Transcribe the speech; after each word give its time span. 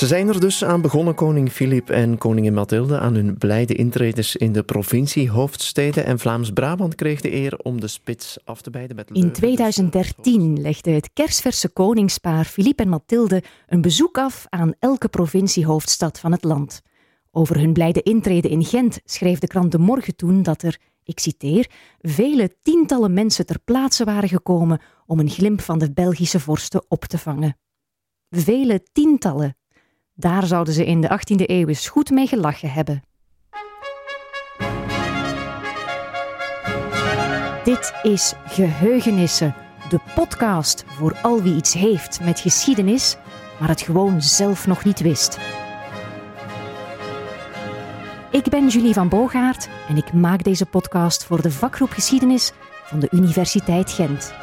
Ze 0.00 0.06
zijn 0.06 0.28
er 0.28 0.40
dus 0.40 0.64
aan 0.64 0.80
begonnen, 0.80 1.14
koning 1.14 1.50
Filip 1.50 1.90
en 1.90 2.18
koningin 2.18 2.54
Mathilde, 2.54 2.98
aan 2.98 3.14
hun 3.14 3.38
blijde 3.38 3.74
intreders 3.74 4.36
in 4.36 4.52
de 4.52 4.62
provincie, 4.62 5.30
hoofdsteden 5.30 6.04
en 6.04 6.18
Vlaams-Brabant 6.18 6.94
kreeg 6.94 7.20
de 7.20 7.32
eer 7.32 7.58
om 7.58 7.80
de 7.80 7.88
spits 7.88 8.38
af 8.44 8.62
te 8.62 8.70
bijten 8.70 8.96
met 8.96 9.10
Leuven. 9.10 9.28
In 9.28 9.34
2013 9.34 10.60
legde 10.60 10.90
het 10.90 11.10
kersverse 11.12 11.68
koningspaar 11.68 12.44
Filip 12.44 12.78
en 12.78 12.88
Mathilde 12.88 13.42
een 13.66 13.80
bezoek 13.80 14.18
af 14.18 14.46
aan 14.48 14.74
elke 14.78 15.08
provinciehoofdstad 15.08 16.18
van 16.18 16.32
het 16.32 16.44
land. 16.44 16.82
Over 17.30 17.58
hun 17.58 17.72
blijde 17.72 18.02
intrede 18.02 18.48
in 18.48 18.64
Gent 18.64 19.00
schreef 19.04 19.38
de 19.38 19.46
krant 19.46 19.72
De 19.72 19.78
Morgen 19.78 20.16
toen 20.16 20.42
dat 20.42 20.62
er, 20.62 20.78
ik 21.04 21.18
citeer, 21.18 21.70
vele 21.98 22.56
tientallen 22.62 23.12
mensen 23.12 23.46
ter 23.46 23.58
plaatse 23.64 24.04
waren 24.04 24.28
gekomen 24.28 24.80
om 25.06 25.20
een 25.20 25.30
glimp 25.30 25.60
van 25.60 25.78
de 25.78 25.92
Belgische 25.92 26.40
vorsten 26.40 26.84
op 26.88 27.04
te 27.04 27.18
vangen. 27.18 27.56
Vele 28.28 28.82
tientallen. 28.92 29.54
Daar 30.20 30.46
zouden 30.46 30.74
ze 30.74 30.86
in 30.86 31.00
de 31.00 31.08
18e 31.08 31.44
eeuw 31.46 31.66
eens 31.66 31.88
goed 31.88 32.10
mee 32.10 32.26
gelachen 32.26 32.72
hebben. 32.72 33.02
Dit 37.64 37.92
is 38.02 38.34
Geheugenissen, 38.46 39.54
de 39.88 39.98
podcast 40.14 40.84
voor 40.86 41.16
al 41.22 41.42
wie 41.42 41.54
iets 41.54 41.72
heeft 41.72 42.20
met 42.20 42.40
geschiedenis, 42.40 43.16
maar 43.60 43.68
het 43.68 43.80
gewoon 43.80 44.22
zelf 44.22 44.66
nog 44.66 44.84
niet 44.84 45.00
wist. 45.00 45.38
Ik 48.30 48.48
ben 48.48 48.68
Julie 48.68 48.94
van 48.94 49.08
Boogaard 49.08 49.68
en 49.88 49.96
ik 49.96 50.12
maak 50.12 50.44
deze 50.44 50.66
podcast 50.66 51.24
voor 51.24 51.42
de 51.42 51.50
vakgroep 51.50 51.90
Geschiedenis 51.90 52.52
van 52.84 52.98
de 52.98 53.08
Universiteit 53.10 53.90
Gent. 53.90 54.34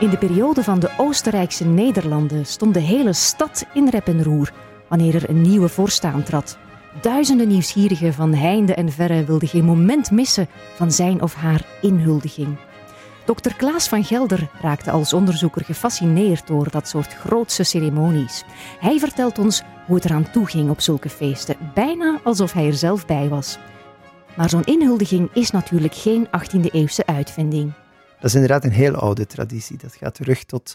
In 0.00 0.10
de 0.10 0.18
periode 0.18 0.62
van 0.62 0.78
de 0.78 0.90
Oostenrijkse 0.96 1.64
Nederlanden 1.64 2.46
stond 2.46 2.74
de 2.74 2.80
hele 2.80 3.12
stad 3.12 3.66
in 3.74 3.88
rep 3.88 4.06
en 4.06 4.22
roer 4.22 4.52
wanneer 4.88 5.14
er 5.14 5.28
een 5.28 5.40
nieuwe 5.40 5.68
vorst 5.68 6.04
aantrad. 6.04 6.58
Duizenden 7.00 7.48
nieuwsgierigen 7.48 8.14
van 8.14 8.34
heinde 8.34 8.74
en 8.74 8.92
verre 8.92 9.24
wilden 9.24 9.48
geen 9.48 9.64
moment 9.64 10.10
missen 10.10 10.48
van 10.74 10.92
zijn 10.92 11.22
of 11.22 11.34
haar 11.34 11.64
inhuldiging. 11.80 12.56
Dr. 13.24 13.54
Klaas 13.56 13.88
van 13.88 14.04
Gelder 14.04 14.50
raakte 14.60 14.90
als 14.90 15.12
onderzoeker 15.12 15.64
gefascineerd 15.64 16.46
door 16.46 16.70
dat 16.70 16.88
soort 16.88 17.14
grootse 17.14 17.62
ceremonies. 17.62 18.44
Hij 18.78 18.98
vertelt 18.98 19.38
ons 19.38 19.62
hoe 19.86 19.94
het 19.94 20.04
eraan 20.04 20.30
toe 20.30 20.46
ging 20.46 20.70
op 20.70 20.80
zulke 20.80 21.08
feesten, 21.08 21.56
bijna 21.74 22.20
alsof 22.24 22.52
hij 22.52 22.66
er 22.66 22.74
zelf 22.74 23.06
bij 23.06 23.28
was. 23.28 23.58
Maar 24.36 24.48
zo'n 24.48 24.64
inhuldiging 24.64 25.30
is 25.32 25.50
natuurlijk 25.50 25.94
geen 25.94 26.26
18e-eeuwse 26.26 27.06
uitvinding. 27.06 27.72
Dat 28.20 28.28
is 28.28 28.34
inderdaad 28.34 28.64
een 28.64 28.72
heel 28.72 28.94
oude 28.94 29.26
traditie. 29.26 29.76
Dat 29.76 29.94
gaat 29.94 30.14
terug 30.14 30.44
tot 30.44 30.74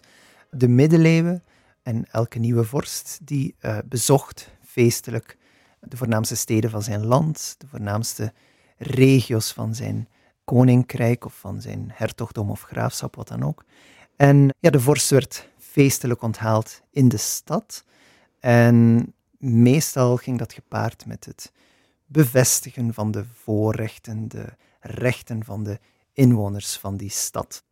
de 0.49 0.67
middeleeuwen. 0.67 1.43
En 1.83 2.05
elke 2.11 2.39
nieuwe 2.39 2.63
vorst 2.63 3.19
die 3.23 3.55
uh, 3.61 3.77
bezocht 3.85 4.51
feestelijk 4.63 5.37
de 5.79 5.97
voornaamste 5.97 6.35
steden 6.35 6.69
van 6.69 6.81
zijn 6.81 7.05
land, 7.05 7.55
de 7.57 7.67
voornaamste 7.67 8.33
regio's 8.77 9.51
van 9.51 9.75
zijn 9.75 10.07
koninkrijk 10.43 11.25
of 11.25 11.33
van 11.39 11.61
zijn 11.61 11.91
hertogdom 11.93 12.49
of 12.49 12.61
graafschap, 12.61 13.15
wat 13.15 13.27
dan 13.27 13.43
ook. 13.43 13.65
En 14.15 14.53
ja, 14.59 14.69
de 14.69 14.79
vorst 14.79 15.09
werd 15.09 15.49
feestelijk 15.59 16.21
onthaald 16.21 16.81
in 16.91 17.09
de 17.09 17.17
stad. 17.17 17.83
En 18.39 19.13
meestal 19.37 20.17
ging 20.17 20.37
dat 20.37 20.53
gepaard 20.53 21.05
met 21.05 21.25
het 21.25 21.51
bevestigen 22.05 22.93
van 22.93 23.11
de 23.11 23.25
voorrechten, 23.33 24.27
de 24.27 24.45
rechten 24.79 25.43
van 25.43 25.63
de 25.63 25.79
inwoners 26.15 26.77
van 26.77 26.97
die 26.97 27.09
stad. 27.09 27.63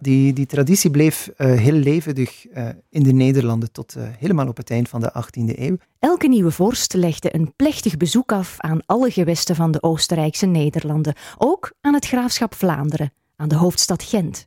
Die, 0.00 0.32
die 0.32 0.46
traditie 0.46 0.90
bleef 0.90 1.30
uh, 1.36 1.54
heel 1.58 1.72
levendig 1.72 2.46
uh, 2.46 2.68
in 2.88 3.02
de 3.02 3.12
Nederlanden 3.12 3.72
tot 3.72 3.94
uh, 3.96 4.02
helemaal 4.18 4.48
op 4.48 4.56
het 4.56 4.70
eind 4.70 4.88
van 4.88 5.00
de 5.00 5.12
18e 5.12 5.58
eeuw. 5.58 5.76
Elke 5.98 6.28
nieuwe 6.28 6.50
vorst 6.50 6.94
legde 6.94 7.34
een 7.34 7.52
plechtig 7.56 7.96
bezoek 7.96 8.32
af 8.32 8.54
aan 8.58 8.80
alle 8.86 9.10
gewesten 9.10 9.56
van 9.56 9.70
de 9.70 9.82
Oostenrijkse 9.82 10.46
Nederlanden, 10.46 11.14
ook 11.38 11.72
aan 11.80 11.94
het 11.94 12.06
graafschap 12.06 12.54
Vlaanderen, 12.54 13.12
aan 13.36 13.48
de 13.48 13.56
hoofdstad 13.56 14.02
Gent. 14.02 14.46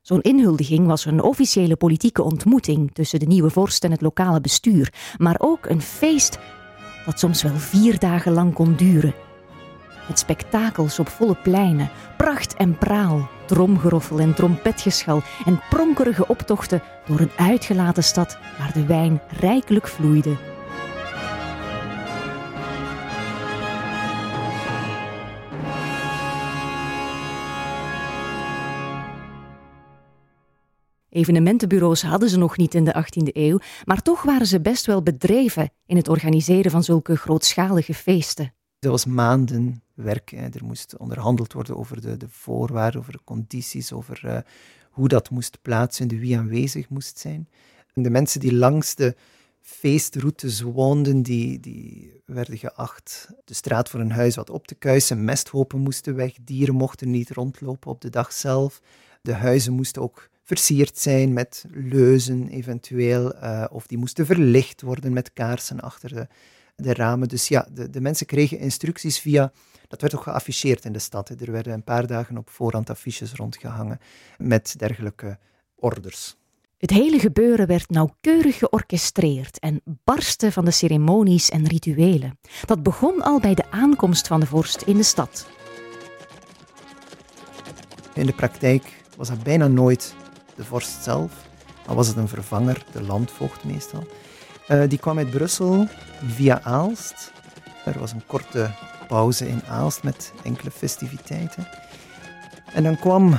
Zo'n 0.00 0.20
inhuldiging 0.20 0.86
was 0.86 1.04
een 1.04 1.22
officiële 1.22 1.76
politieke 1.76 2.22
ontmoeting 2.22 2.90
tussen 2.92 3.18
de 3.18 3.26
nieuwe 3.26 3.50
vorst 3.50 3.84
en 3.84 3.90
het 3.90 4.00
lokale 4.00 4.40
bestuur, 4.40 4.92
maar 5.16 5.36
ook 5.38 5.66
een 5.66 5.82
feest 5.82 6.38
dat 7.04 7.18
soms 7.18 7.42
wel 7.42 7.56
vier 7.56 7.98
dagen 7.98 8.32
lang 8.32 8.54
kon 8.54 8.76
duren 8.76 9.25
met 10.08 10.18
spektakels 10.18 10.98
op 10.98 11.08
volle 11.08 11.36
pleinen, 11.42 11.90
pracht 12.16 12.54
en 12.54 12.78
praal, 12.78 13.28
tromgeroffel 13.46 14.18
en 14.18 14.34
trompetgeschal 14.34 15.22
en 15.44 15.60
pronkerige 15.70 16.28
optochten 16.28 16.82
door 17.06 17.20
een 17.20 17.30
uitgelaten 17.36 18.04
stad 18.04 18.38
waar 18.58 18.72
de 18.72 18.86
wijn 18.86 19.20
rijkelijk 19.40 19.88
vloeide. 19.88 20.36
Evenementenbureaus 31.16 32.02
hadden 32.02 32.28
ze 32.28 32.38
nog 32.38 32.56
niet 32.56 32.74
in 32.74 32.84
de 32.84 32.94
18e 33.04 33.32
eeuw, 33.32 33.58
maar 33.84 34.02
toch 34.02 34.22
waren 34.22 34.46
ze 34.46 34.60
best 34.60 34.86
wel 34.86 35.02
bedreven 35.02 35.70
in 35.86 35.96
het 35.96 36.08
organiseren 36.08 36.70
van 36.70 36.82
zulke 36.82 37.16
grootschalige 37.16 37.94
feesten. 37.94 38.55
Dat 38.78 38.90
was 38.90 39.04
maanden 39.04 39.82
werk. 39.94 40.32
Er 40.32 40.64
moest 40.64 40.96
onderhandeld 40.96 41.52
worden 41.52 41.76
over 41.76 42.00
de, 42.00 42.16
de 42.16 42.28
voorwaarden, 42.28 43.00
over 43.00 43.12
de 43.12 43.24
condities, 43.24 43.92
over 43.92 44.22
uh, 44.24 44.38
hoe 44.90 45.08
dat 45.08 45.30
moest 45.30 45.58
plaatsvinden, 45.62 46.18
wie 46.18 46.38
aanwezig 46.38 46.88
moest 46.88 47.18
zijn. 47.18 47.48
En 47.94 48.02
de 48.02 48.10
mensen 48.10 48.40
die 48.40 48.54
langs 48.54 48.94
de 48.94 49.16
feestroutes 49.60 50.60
woonden, 50.60 51.22
die, 51.22 51.60
die 51.60 52.12
werden 52.24 52.58
geacht 52.58 53.28
de 53.44 53.54
straat 53.54 53.88
voor 53.88 54.00
hun 54.00 54.12
huis 54.12 54.36
wat 54.36 54.50
op 54.50 54.66
te 54.66 54.74
kuisen. 54.74 55.24
Mesthopen 55.24 55.80
moesten 55.80 56.14
weg, 56.14 56.34
dieren 56.42 56.74
mochten 56.74 57.10
niet 57.10 57.30
rondlopen 57.30 57.90
op 57.90 58.00
de 58.00 58.10
dag 58.10 58.32
zelf. 58.32 58.80
De 59.22 59.32
huizen 59.32 59.72
moesten 59.72 60.02
ook 60.02 60.28
versierd 60.42 60.98
zijn 60.98 61.32
met 61.32 61.64
leuzen 61.70 62.48
eventueel, 62.48 63.34
uh, 63.34 63.64
of 63.70 63.86
die 63.86 63.98
moesten 63.98 64.26
verlicht 64.26 64.82
worden 64.82 65.12
met 65.12 65.32
kaarsen 65.32 65.80
achter 65.80 66.14
de, 66.14 66.26
de 66.76 66.94
ramen. 66.94 67.28
Dus 67.28 67.48
ja, 67.48 67.68
de, 67.72 67.90
de 67.90 68.00
mensen 68.00 68.26
kregen 68.26 68.58
instructies 68.58 69.18
via 69.18 69.52
dat 69.88 70.00
werd 70.00 70.14
ook 70.14 70.22
geafficheerd 70.22 70.84
in 70.84 70.92
de 70.92 70.98
stad. 70.98 71.28
Er 71.28 71.52
werden 71.52 71.72
een 71.72 71.84
paar 71.84 72.06
dagen 72.06 72.36
op 72.36 72.50
voorhand 72.50 72.90
affiches 72.90 73.32
rondgehangen 73.32 74.00
met 74.38 74.74
dergelijke 74.78 75.38
orders. 75.74 76.36
Het 76.78 76.90
hele 76.90 77.18
gebeuren 77.18 77.66
werd 77.66 77.90
nauwkeurig 77.90 78.58
georchestreerd 78.58 79.58
en 79.58 79.80
barstte 79.84 80.52
van 80.52 80.64
de 80.64 80.70
ceremonies 80.70 81.50
en 81.50 81.66
rituelen. 81.66 82.38
Dat 82.64 82.82
begon 82.82 83.22
al 83.22 83.40
bij 83.40 83.54
de 83.54 83.70
aankomst 83.70 84.26
van 84.26 84.40
de 84.40 84.46
vorst 84.46 84.82
in 84.82 84.96
de 84.96 85.02
stad. 85.02 85.46
In 88.14 88.26
de 88.26 88.32
praktijk 88.32 89.04
was 89.16 89.28
dat 89.28 89.42
bijna 89.42 89.66
nooit 89.66 90.14
de 90.54 90.64
vorst 90.64 91.02
zelf, 91.02 91.48
maar 91.86 91.96
was 91.96 92.08
het 92.08 92.16
een 92.16 92.28
vervanger, 92.28 92.86
de 92.92 93.02
landvoogd 93.02 93.64
meestal. 93.64 94.06
Uh, 94.68 94.82
die 94.88 94.98
kwam 94.98 95.18
uit 95.18 95.30
Brussel 95.30 95.88
via 96.24 96.60
Aalst. 96.62 97.32
Er 97.84 97.98
was 97.98 98.12
een 98.12 98.26
korte 98.26 98.70
pauze 99.08 99.48
in 99.48 99.62
Aalst 99.68 100.02
met 100.02 100.32
enkele 100.44 100.70
festiviteiten. 100.70 101.68
En 102.72 102.82
dan 102.82 102.98
kwam 102.98 103.38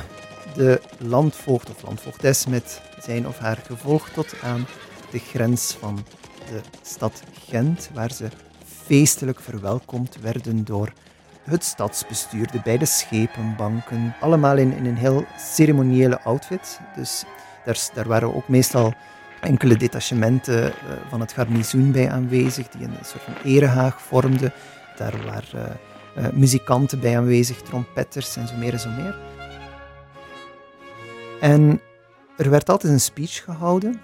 de 0.55 0.81
landvoogd 0.97 1.69
of 1.69 1.83
landvoogdes 1.83 2.45
met 2.45 2.81
zijn 2.99 3.27
of 3.27 3.37
haar 3.37 3.57
gevolg 3.65 4.09
tot 4.09 4.33
aan 4.41 4.65
de 5.11 5.19
grens 5.19 5.77
van 5.79 6.05
de 6.49 6.61
stad 6.81 7.21
Gent, 7.47 7.89
waar 7.93 8.11
ze 8.11 8.27
feestelijk 8.85 9.39
verwelkomd 9.39 10.17
werden 10.21 10.65
door 10.65 10.93
het 11.43 11.63
stadsbestuur, 11.63 12.51
de 12.51 12.61
beide 12.63 12.85
schepenbanken, 12.85 14.15
allemaal 14.19 14.57
in, 14.57 14.73
in 14.73 14.85
een 14.85 14.97
heel 14.97 15.25
ceremoniële 15.37 16.21
outfit. 16.21 16.79
Dus 16.95 17.23
daar 17.93 18.07
waren 18.07 18.35
ook 18.35 18.47
meestal 18.47 18.93
enkele 19.41 19.75
detachementen 19.75 20.65
uh, 20.65 20.71
van 21.09 21.19
het 21.19 21.31
garnizoen 21.31 21.91
bij 21.91 22.11
aanwezig, 22.11 22.69
die 22.69 22.83
een 22.83 22.97
soort 23.03 23.23
van 23.23 23.33
erehaag 23.43 24.01
vormden. 24.01 24.53
Daar 24.97 25.23
waren 25.25 25.79
uh, 26.17 26.29
muzikanten 26.33 26.99
bij 26.99 27.17
aanwezig, 27.17 27.61
trompetters 27.61 28.35
en 28.35 28.47
zo 28.47 28.55
meer 28.55 28.73
en 28.73 28.79
zo 28.79 28.89
meer. 28.89 29.15
En 31.41 31.81
er 32.37 32.49
werd 32.49 32.69
altijd 32.69 32.93
een 32.93 32.99
speech 32.99 33.43
gehouden 33.43 34.01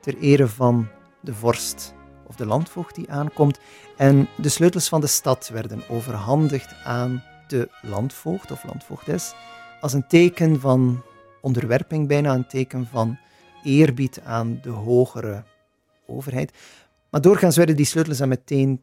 ter 0.00 0.18
ere 0.18 0.48
van 0.48 0.88
de 1.20 1.34
vorst 1.34 1.94
of 2.26 2.36
de 2.36 2.46
landvoogd 2.46 2.94
die 2.94 3.10
aankomt. 3.10 3.58
En 3.96 4.28
de 4.36 4.48
sleutels 4.48 4.88
van 4.88 5.00
de 5.00 5.06
stad 5.06 5.48
werden 5.52 5.82
overhandigd 5.88 6.74
aan 6.84 7.22
de 7.46 7.68
landvoogd 7.82 8.50
of 8.50 8.64
landvoogdes 8.64 9.34
als 9.82 9.92
een 9.92 10.06
teken 10.06 10.60
van 10.60 11.02
onderwerping, 11.40 12.08
bijna 12.08 12.34
een 12.34 12.46
teken 12.46 12.86
van 12.86 13.18
eerbied 13.62 14.20
aan 14.20 14.58
de 14.62 14.70
hogere 14.70 15.44
overheid. 16.06 16.52
Maar 17.10 17.20
doorgaans 17.20 17.56
werden 17.56 17.76
die 17.76 17.86
sleutels 17.86 18.18
dan 18.18 18.28
meteen 18.28 18.80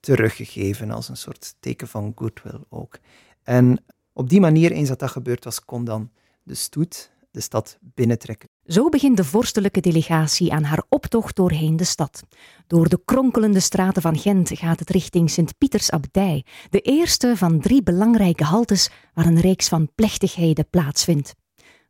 teruggegeven 0.00 0.90
als 0.90 1.08
een 1.08 1.16
soort 1.16 1.54
teken 1.60 1.88
van 1.88 2.12
goodwill 2.14 2.60
ook. 2.68 2.98
En 3.42 3.84
op 4.12 4.28
die 4.28 4.40
manier, 4.40 4.72
eens 4.72 4.88
dat 4.88 4.98
dat 4.98 5.10
gebeurd 5.10 5.44
was, 5.44 5.64
kon 5.64 5.84
dan 5.84 6.10
de 6.42 6.54
stoet 6.54 7.10
de 7.30 7.40
stad 7.40 7.78
binnentrekken. 7.80 8.48
Zo 8.66 8.88
begint 8.88 9.16
de 9.16 9.24
vorstelijke 9.24 9.80
delegatie 9.80 10.52
aan 10.52 10.62
haar 10.62 10.82
optocht 10.88 11.36
doorheen 11.36 11.76
de 11.76 11.84
stad. 11.84 12.22
Door 12.66 12.88
de 12.88 13.00
kronkelende 13.04 13.60
straten 13.60 14.02
van 14.02 14.18
Gent 14.18 14.50
gaat 14.52 14.78
het 14.78 14.90
richting 14.90 15.30
Sint-Pieters-abdij, 15.30 16.44
de 16.70 16.80
eerste 16.80 17.36
van 17.36 17.60
drie 17.60 17.82
belangrijke 17.82 18.44
haltes 18.44 18.90
waar 19.14 19.26
een 19.26 19.40
reeks 19.40 19.68
van 19.68 19.90
plechtigheden 19.94 20.68
plaatsvindt. 20.70 21.34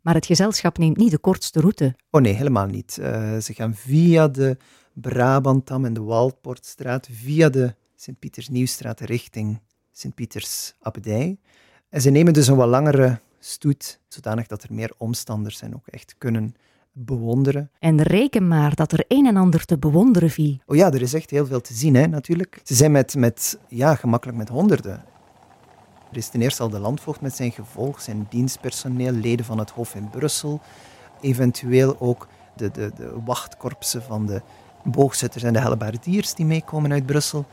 Maar 0.03 0.15
het 0.15 0.27
gezelschap 0.27 0.79
neemt 0.79 0.97
niet 0.97 1.11
de 1.11 1.19
kortste 1.19 1.61
route. 1.61 1.97
Oh 2.11 2.21
nee, 2.21 2.33
helemaal 2.33 2.67
niet. 2.67 2.99
Uh, 3.01 3.39
ze 3.39 3.55
gaan 3.55 3.75
via 3.75 4.29
de 4.29 4.57
Brabantam 4.93 5.85
en 5.85 5.93
de 5.93 6.03
Waldportstraat, 6.03 7.09
via 7.13 7.49
de 7.49 7.75
Sint-Pieters-Nieuwstraat 7.97 9.01
richting 9.01 9.61
Sint-Pieters-abdij. 9.93 11.39
En 11.89 12.01
ze 12.01 12.11
nemen 12.11 12.33
dus 12.33 12.47
een 12.47 12.57
wat 12.57 12.69
langere 12.69 13.21
stoet, 13.39 14.01
zodanig 14.09 14.47
dat 14.47 14.63
er 14.63 14.75
meer 14.75 14.93
omstanders 14.99 15.61
hen 15.61 15.75
ook 15.75 15.87
echt 15.87 16.15
kunnen 16.19 16.55
bewonderen. 16.93 17.71
En 17.79 18.03
reken 18.03 18.49
maar 18.49 18.75
dat 18.75 18.93
er 18.93 19.05
een 19.09 19.27
en 19.27 19.37
ander 19.37 19.65
te 19.65 19.79
bewonderen 19.79 20.31
viel. 20.31 20.59
Oh 20.67 20.77
ja, 20.77 20.93
er 20.93 21.03
is 21.03 21.15
echt 21.15 21.31
heel 21.31 21.47
veel 21.47 21.61
te 21.61 21.75
zien, 21.75 21.95
hè, 21.95 22.07
natuurlijk. 22.07 22.61
Ze 22.65 22.75
zijn 22.75 22.93
met, 22.93 23.15
met 23.15 23.59
ja, 23.69 23.95
gemakkelijk 23.95 24.39
met 24.39 24.49
honderden. 24.49 25.05
Er 26.11 26.17
is 26.17 26.29
ten 26.29 26.43
eerste 26.43 26.63
al 26.63 26.69
de 26.69 26.79
landvoogd 26.79 27.21
met 27.21 27.37
zijn 27.37 27.53
gevolg, 27.53 28.01
zijn 28.01 28.27
dienstpersoneel, 28.29 29.13
leden 29.13 29.45
van 29.45 29.59
het 29.59 29.71
Hof 29.71 29.95
in 29.95 30.11
Brussel, 30.11 30.61
eventueel 31.21 31.97
ook 31.99 32.29
de, 32.57 32.71
de, 32.71 32.93
de 32.97 33.13
wachtkorpsen 33.25 34.03
van 34.03 34.27
de 34.27 34.43
boogzetters 34.83 35.43
en 35.43 35.53
de 35.53 35.59
hellebaardiers 35.61 36.35
die 36.35 36.47
meekomen 36.47 36.93
uit 36.93 37.07
Brussel. 37.07 37.47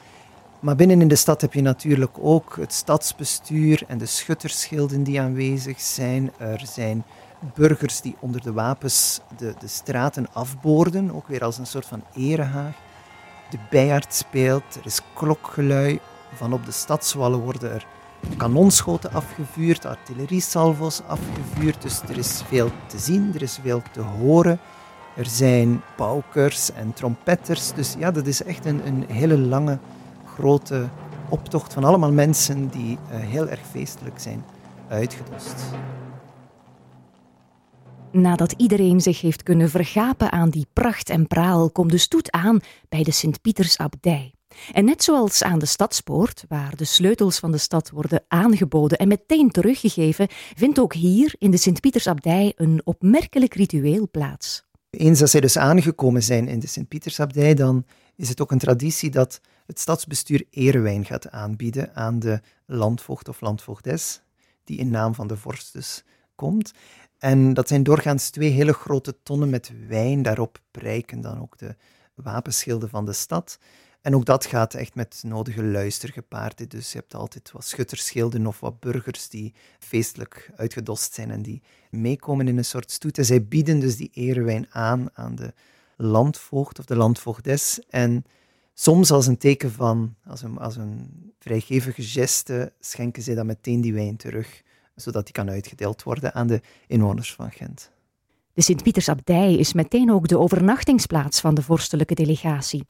Maar 0.60 0.76
binnen 0.76 1.02
in 1.02 1.08
de 1.08 1.16
stad 1.16 1.42
heb 1.42 1.54
je 1.54 1.62
natuurlijk 1.62 2.18
ook 2.22 2.56
het 2.60 2.74
stadsbestuur 2.74 3.84
en 3.88 3.98
de 3.98 4.06
schutterschilden 4.06 5.04
die 5.04 5.22
aanwezig 5.22 5.82
zijn. 5.82 6.32
Er 6.38 6.62
zijn 6.66 7.04
burgers 7.54 8.02
die 8.02 8.16
onder 8.20 8.42
de 8.42 8.54
wapens 8.54 9.20
de, 9.38 9.54
de 9.60 9.68
straten 9.68 10.28
afboorden, 10.34 11.16
ook 11.16 11.28
weer 11.28 11.44
als 11.44 11.58
een 11.58 11.68
soort 11.68 11.86
van 11.86 12.04
erehaag. 12.16 12.76
De 13.50 13.58
bijaard 13.70 14.14
speelt, 14.14 14.76
er 14.76 14.86
is 14.86 15.02
klokgelui. 15.14 16.00
Van 16.34 16.54
op 16.54 16.66
de 16.66 16.72
stadswallen 16.72 17.40
worden 17.40 17.74
er 17.74 17.86
kanonschoten 18.38 19.14
afgevuurd, 19.14 19.86
artilleriesalvos 19.86 21.02
afgevuurd. 21.08 21.82
Dus 21.82 22.02
er 22.02 22.18
is 22.18 22.42
veel 22.48 22.72
te 22.88 22.98
zien, 23.00 23.32
er 23.36 23.42
is 23.42 23.60
veel 23.62 23.82
te 23.92 24.02
horen. 24.02 24.60
Er 25.16 25.26
zijn 25.26 25.82
paukers 25.96 26.72
en 26.74 26.94
trompetters. 26.94 27.74
Dus 27.74 27.96
ja, 27.98 28.12
dat 28.12 28.28
is 28.28 28.44
echt 28.44 28.66
een, 28.66 28.88
een 28.88 29.06
hele 29.08 29.38
lange 29.38 29.78
grote 30.36 30.90
optocht 31.30 31.74
van 31.74 31.84
allemaal 31.84 32.12
mensen 32.12 32.68
die 32.68 32.98
uh, 33.12 33.20
heel 33.20 33.48
erg 33.48 33.62
feestelijk 33.72 34.20
zijn 34.20 34.44
uitgedost. 34.88 35.64
Nadat 38.12 38.52
iedereen 38.52 39.02
zich 39.02 39.22
heeft 39.22 39.44
kunnen 39.44 39.70
vergapen 39.70 40.32
aan 40.32 40.50
die 40.50 40.68
pracht 40.74 41.10
en 41.10 41.28
praal, 41.28 41.70
komt 41.70 41.92
de 41.92 41.98
stoet 41.98 42.32
aan 42.32 42.60
bij 42.90 43.04
de 43.04 43.12
Sint-Pietersabdij. 43.12 44.37
En 44.72 44.86
net 44.86 45.04
zoals 45.04 45.44
aan 45.44 45.60
de 45.60 45.66
stadspoort, 45.66 46.46
waar 46.48 46.76
de 46.76 46.86
sleutels 46.86 47.40
van 47.40 47.52
de 47.52 47.58
stad 47.58 47.90
worden 47.90 48.24
aangeboden 48.28 48.98
en 48.98 49.08
meteen 49.08 49.52
teruggegeven, 49.52 50.28
vindt 50.56 50.80
ook 50.80 50.94
hier 50.94 51.36
in 51.38 51.52
de 51.52 51.58
Sint-Pietersabdij 51.58 52.54
een 52.56 52.82
opmerkelijk 52.84 53.54
ritueel 53.54 54.08
plaats. 54.12 54.66
Eens 54.90 55.20
dat 55.20 55.30
zij 55.30 55.42
dus 55.42 55.58
aangekomen 55.58 56.24
zijn 56.24 56.48
in 56.48 56.60
de 56.60 56.68
Sint-Pietersabdij, 56.68 57.54
dan 57.54 57.86
is 58.16 58.30
het 58.30 58.42
ook 58.42 58.52
een 58.52 58.58
traditie 58.58 59.10
dat 59.10 59.42
het 59.66 59.80
stadsbestuur 59.80 60.46
erewijn 60.50 61.06
gaat 61.06 61.30
aanbieden 61.30 61.96
aan 61.96 62.20
de 62.20 62.42
landvoogd 62.66 63.30
of 63.30 63.42
landvoogdes, 63.42 64.22
die 64.64 64.78
in 64.78 64.90
naam 64.90 65.16
van 65.16 65.28
de 65.28 65.38
vorst 65.38 65.74
dus 65.74 66.04
komt. 66.36 66.74
En 67.18 67.54
dat 67.54 67.68
zijn 67.68 67.84
doorgaans 67.84 68.30
twee 68.30 68.50
hele 68.50 68.74
grote 68.74 69.18
tonnen 69.24 69.50
met 69.50 69.72
wijn. 69.88 70.22
Daarop 70.22 70.60
prijken 70.72 71.22
dan 71.22 71.42
ook 71.42 71.58
de 71.58 71.76
wapenschilden 72.14 72.90
van 72.90 73.06
de 73.06 73.14
stad. 73.14 73.60
En 74.08 74.16
ook 74.16 74.26
dat 74.26 74.46
gaat 74.46 74.74
echt 74.74 74.96
met 74.96 75.24
nodige 75.26 75.64
luister 75.64 76.12
gepaard. 76.12 76.72
Dus 76.72 76.92
je 76.92 76.98
hebt 76.98 77.16
altijd 77.16 77.52
wat 77.52 77.66
schutterschilden 77.66 78.48
of 78.48 78.60
wat 78.60 78.80
burgers 78.80 79.30
die 79.30 79.54
feestelijk 79.80 80.52
uitgedost 80.56 81.14
zijn 81.14 81.32
en 81.32 81.42
die 81.42 81.62
meekomen 81.90 82.48
in 82.48 82.58
een 82.58 82.66
soort 82.66 82.92
stoet. 82.92 83.18
En 83.18 83.26
zij 83.26 83.46
bieden 83.46 83.80
dus 83.80 83.96
die 83.96 84.10
erewijn 84.14 84.68
aan 84.70 85.10
aan 85.14 85.36
de 85.36 85.54
landvoogd 85.98 86.80
of 86.80 86.86
de 86.86 86.96
landvoogdes. 86.96 87.80
En 87.90 88.26
soms 88.74 89.12
als 89.12 89.28
een 89.28 89.38
teken 89.38 89.72
van, 89.72 90.16
als 90.26 90.42
een, 90.42 90.58
als 90.58 90.76
een 90.76 91.10
vrijgevige 91.40 92.04
geste, 92.04 92.74
schenken 92.80 93.24
zij 93.24 93.36
dan 93.36 93.46
meteen 93.46 93.82
die 93.82 93.94
wijn 93.94 94.18
terug, 94.18 94.62
zodat 94.96 95.24
die 95.24 95.34
kan 95.34 95.50
uitgedeeld 95.50 96.04
worden 96.04 96.34
aan 96.34 96.48
de 96.48 96.62
inwoners 96.88 97.34
van 97.34 97.52
Gent. 97.52 97.92
De 98.54 98.62
Sint-Pietersabdij 98.62 99.56
is 99.56 99.74
meteen 99.74 100.12
ook 100.12 100.28
de 100.28 100.40
overnachtingsplaats 100.40 101.40
van 101.40 101.56
de 101.56 101.62
vorstelijke 101.62 102.14
delegatie. 102.14 102.84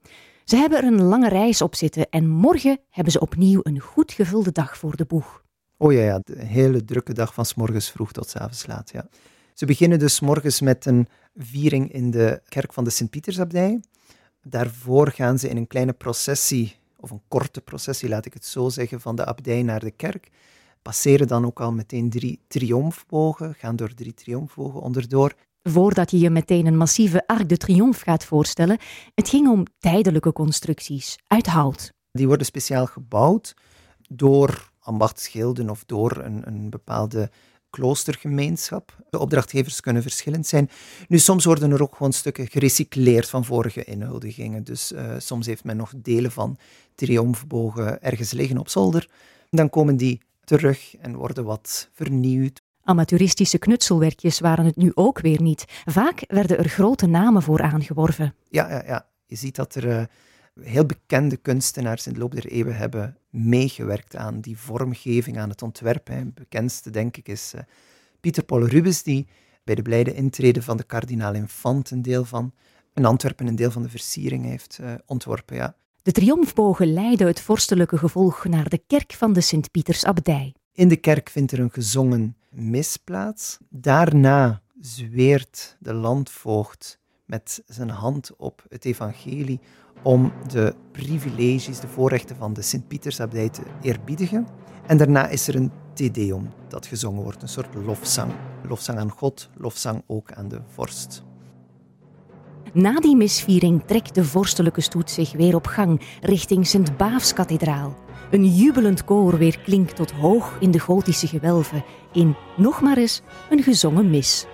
Ze 0.48 0.56
hebben 0.56 0.78
er 0.78 0.84
een 0.84 1.02
lange 1.02 1.30
reis 1.30 1.62
op 1.62 1.76
zitten 1.76 2.10
en 2.10 2.28
morgen 2.28 2.80
hebben 2.90 3.14
ze 3.14 3.20
opnieuw 3.20 3.60
een 3.64 3.80
goed 3.80 4.12
gevulde 4.12 4.52
dag 4.52 4.78
voor 4.78 4.96
de 4.96 5.06
boeg. 5.06 5.44
Oh 5.78 5.94
ja, 5.94 6.02
ja, 6.02 6.20
de 6.24 6.46
hele 6.46 6.86
drukke 6.86 7.14
dag 7.14 7.34
van 7.34 7.46
s 7.46 7.54
morgens 7.54 7.92
vroeg 7.92 8.12
tot 8.12 8.30
s 8.30 8.36
avonds 8.36 8.66
laat. 8.68 8.90
Ja. 8.92 9.08
Ze 9.54 9.66
beginnen 9.66 10.00
dus 10.00 10.20
morgens 10.20 10.62
met 10.62 10.86
een 10.86 11.08
viering 11.36 11.92
in 11.94 12.12
de 12.12 12.42
kerk 12.50 12.74
van 12.74 12.84
de 12.84 12.90
Sint-Pietersabdij. 12.90 13.80
Daarvoor 14.42 15.12
gaan 15.12 15.40
ze 15.40 15.50
in 15.50 15.58
een 15.58 15.68
kleine 15.68 15.94
processie, 15.94 16.76
of 16.98 17.12
een 17.12 17.22
korte 17.28 17.62
processie, 17.62 18.10
laat 18.10 18.26
ik 18.26 18.34
het 18.34 18.46
zo 18.46 18.70
zeggen, 18.70 19.02
van 19.02 19.16
de 19.16 19.26
abdij 19.26 19.64
naar 19.64 19.80
de 19.80 19.92
kerk. 19.92 20.30
Passeren 20.82 21.28
dan 21.28 21.46
ook 21.46 21.60
al 21.60 21.72
meteen 21.72 22.10
drie 22.10 22.40
triomfbogen, 22.48 23.54
gaan 23.54 23.76
door 23.76 23.94
drie 23.94 24.14
triomfbogen 24.14 24.82
onderdoor. 24.82 25.34
Voordat 25.70 26.12
je 26.12 26.20
je 26.20 26.30
meteen 26.30 26.66
een 26.66 26.78
massieve 26.78 27.28
Arc 27.28 27.50
de 27.50 27.58
Triomphe 27.58 28.04
gaat 28.04 28.26
voorstellen, 28.26 28.78
het 29.16 29.30
ging 29.30 29.48
om 29.48 29.66
tijdelijke 29.80 30.34
constructies 30.34 31.18
uit 31.28 31.48
hout. 31.48 31.94
Die 32.12 32.28
worden 32.28 32.46
speciaal 32.46 32.86
gebouwd 32.86 33.56
door 34.10 34.72
ambachtsschilden 34.80 35.70
of 35.70 35.84
door 35.86 36.18
een, 36.24 36.48
een 36.48 36.70
bepaalde 36.70 37.32
kloostergemeenschap. 37.70 38.96
De 39.10 39.20
opdrachtgevers 39.20 39.80
kunnen 39.80 40.02
verschillend 40.02 40.48
zijn. 40.48 40.70
Nu, 41.08 41.20
soms 41.20 41.46
worden 41.46 41.72
er 41.72 41.82
ook 41.82 41.96
gewoon 41.96 42.14
stukken 42.14 42.48
gerecycleerd 42.48 43.30
van 43.30 43.46
vorige 43.46 43.84
inhuldigingen. 43.84 44.64
Dus 44.64 44.92
uh, 44.92 45.14
soms 45.18 45.46
heeft 45.46 45.64
men 45.64 45.78
nog 45.78 45.94
delen 45.96 46.32
van 46.32 46.58
triomfbogen 46.96 48.02
ergens 48.02 48.32
liggen 48.32 48.58
op 48.58 48.70
zolder. 48.70 49.10
Dan 49.50 49.70
komen 49.70 49.98
die 49.98 50.22
terug 50.44 50.96
en 50.98 51.16
worden 51.16 51.44
wat 51.44 51.90
vernieuwd. 51.94 52.62
Amateuristische 52.88 53.58
knutselwerkjes 53.58 54.40
waren 54.40 54.66
het 54.66 54.76
nu 54.76 54.92
ook 54.94 55.20
weer 55.20 55.42
niet. 55.42 55.66
Vaak 55.86 56.24
werden 56.28 56.58
er 56.58 56.70
grote 56.70 57.08
namen 57.08 57.42
voor 57.42 57.62
aangeworven. 57.62 58.36
Ja, 58.50 58.70
ja, 58.70 58.84
ja. 58.86 59.08
je 59.26 59.36
ziet 59.36 59.56
dat 59.56 59.76
er 59.76 59.88
uh, 59.88 60.04
heel 60.62 60.86
bekende 60.86 61.38
kunstenaars 61.38 62.08
in 62.08 62.14
de 62.14 62.20
loop 62.20 62.36
der 62.36 62.46
eeuwen 62.46 62.76
hebben 62.76 63.18
meegewerkt 63.30 64.16
aan 64.16 64.42
die 64.42 64.58
vormgeving, 64.58 65.38
aan 65.38 65.50
het 65.50 65.62
ontwerp. 65.62 66.08
Hè. 66.08 66.26
bekendste, 66.26 66.90
denk 66.90 67.18
ik, 67.18 67.28
is 67.28 67.54
uh, 67.56 67.62
Pieter 68.20 68.44
Paul 68.44 68.68
Rubens, 68.68 69.04
die 69.04 69.28
bij 69.64 69.76
de 69.76 69.82
blijde 69.82 70.14
intrede 70.14 70.62
van 70.62 70.78
de 70.78 70.84
kardinaal 70.84 71.34
Infant 71.34 71.92
een 71.92 72.02
deel 72.02 72.26
van, 72.26 72.54
in 72.94 73.06
Antwerpen 73.06 73.48
een 73.48 73.56
deel 73.56 73.72
van 73.72 73.84
de 73.84 73.90
versiering 73.90 74.46
heeft 74.46 74.78
uh, 74.82 74.92
ontworpen. 75.06 75.56
Ja. 75.56 75.76
De 76.02 76.12
triomfbogen 76.12 76.94
leiden 76.94 77.28
het 77.28 77.42
vorstelijke 77.42 77.98
gevolg 77.98 78.46
naar 78.46 78.70
de 78.70 78.82
kerk 78.88 79.14
van 79.14 79.34
de 79.34 79.42
Sint-Pietersabdij. 79.42 80.54
In 80.74 80.88
de 80.88 80.96
kerk 80.96 81.30
vindt 81.30 81.52
er 81.52 81.60
een 81.60 81.72
gezongen 81.72 82.36
mis 82.58 82.98
plaats. 82.98 83.58
Daarna 83.70 84.62
zweert 84.82 85.78
de 85.80 85.94
landvoogd 85.94 87.00
met 87.26 87.64
zijn 87.66 87.90
hand 87.90 88.36
op 88.38 88.66
het 88.70 88.86
evangelie 88.86 89.60
om 90.04 90.32
de 90.48 90.76
privileges, 90.92 91.80
de 91.80 91.88
voorrechten 91.88 92.36
van 92.36 92.54
de 92.54 92.62
Sint-Pietersabdij 92.62 93.50
te 93.50 93.62
eerbiedigen. 93.82 94.48
En 94.88 94.98
daarna 94.98 95.28
is 95.28 95.48
er 95.48 95.56
een 95.56 95.72
Te 95.94 96.42
dat 96.68 96.86
gezongen 96.86 97.24
wordt, 97.24 97.42
een 97.42 97.48
soort 97.48 97.76
lofzang. 97.76 98.34
Lofzang 98.68 99.00
aan 99.00 99.12
God, 99.12 99.50
lofzang 99.56 100.04
ook 100.08 100.32
aan 100.32 100.48
de 100.48 100.62
vorst. 100.68 101.24
Na 102.74 103.00
die 103.00 103.16
misviering 103.16 103.84
trekt 103.86 104.16
de 104.16 104.24
vorstelijke 104.24 104.82
stoet 104.82 105.12
zich 105.12 105.32
weer 105.32 105.56
op 105.56 105.66
gang 105.66 106.02
richting 106.22 106.68
Sint-Baafskathedraal. 106.68 107.96
Een 108.32 108.46
jubelend 108.46 109.04
koor 109.04 109.38
weer 109.38 109.60
klinkt 109.60 109.96
tot 109.96 110.12
hoog 110.12 110.58
in 110.60 110.72
de 110.72 110.80
gotische 110.80 111.28
gewelven 111.28 111.84
in 112.12 112.36
nog 112.58 112.82
maar 112.82 112.98
eens 112.98 113.22
een 113.50 113.64
gezongen 113.64 114.10
mis. 114.10 114.46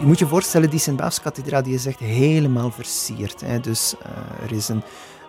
Je 0.00 0.06
moet 0.06 0.18
je 0.18 0.26
voorstellen, 0.26 0.70
die 0.70 0.78
Sint-Baafskathedraal 0.78 1.62
die 1.62 1.74
is 1.74 1.86
echt 1.86 1.98
helemaal 1.98 2.70
versierd. 2.70 3.40
Hè. 3.40 3.60
Dus 3.60 3.94
uh, 3.94 4.44
er 4.44 4.52
is 4.52 4.68
een, 4.68 4.82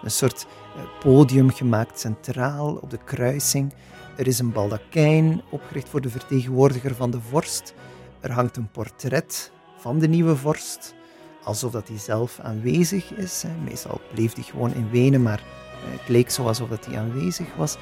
een 0.03 0.11
soort 0.11 0.47
eh, 0.75 0.81
podium 0.99 1.49
gemaakt 1.49 1.99
centraal 1.99 2.75
op 2.75 2.89
de 2.89 2.99
kruising. 3.03 3.73
Er 4.17 4.27
is 4.27 4.39
een 4.39 4.51
baldakijn 4.51 5.41
opgericht 5.49 5.89
voor 5.89 6.01
de 6.01 6.09
vertegenwoordiger 6.09 6.95
van 6.95 7.11
de 7.11 7.19
vorst. 7.29 7.73
Er 8.19 8.31
hangt 8.31 8.57
een 8.57 8.71
portret 8.71 9.51
van 9.77 9.99
de 9.99 10.07
nieuwe 10.07 10.35
vorst, 10.35 10.95
alsof 11.47 11.71
dat 11.71 11.87
hij 11.87 11.97
zelf 11.97 12.39
aanwezig 12.39 13.13
is. 13.13 13.43
Meestal 13.63 14.01
bleef 14.13 14.33
hij 14.33 14.43
gewoon 14.43 14.73
in 14.73 14.89
Wenen, 14.89 15.21
maar 15.21 15.43
Het 15.77 16.09
leek 16.09 16.29
zo 16.29 16.47
alsof 16.47 16.85
hij 16.85 16.97
aanwezig 16.97 17.55
was. 17.55 17.77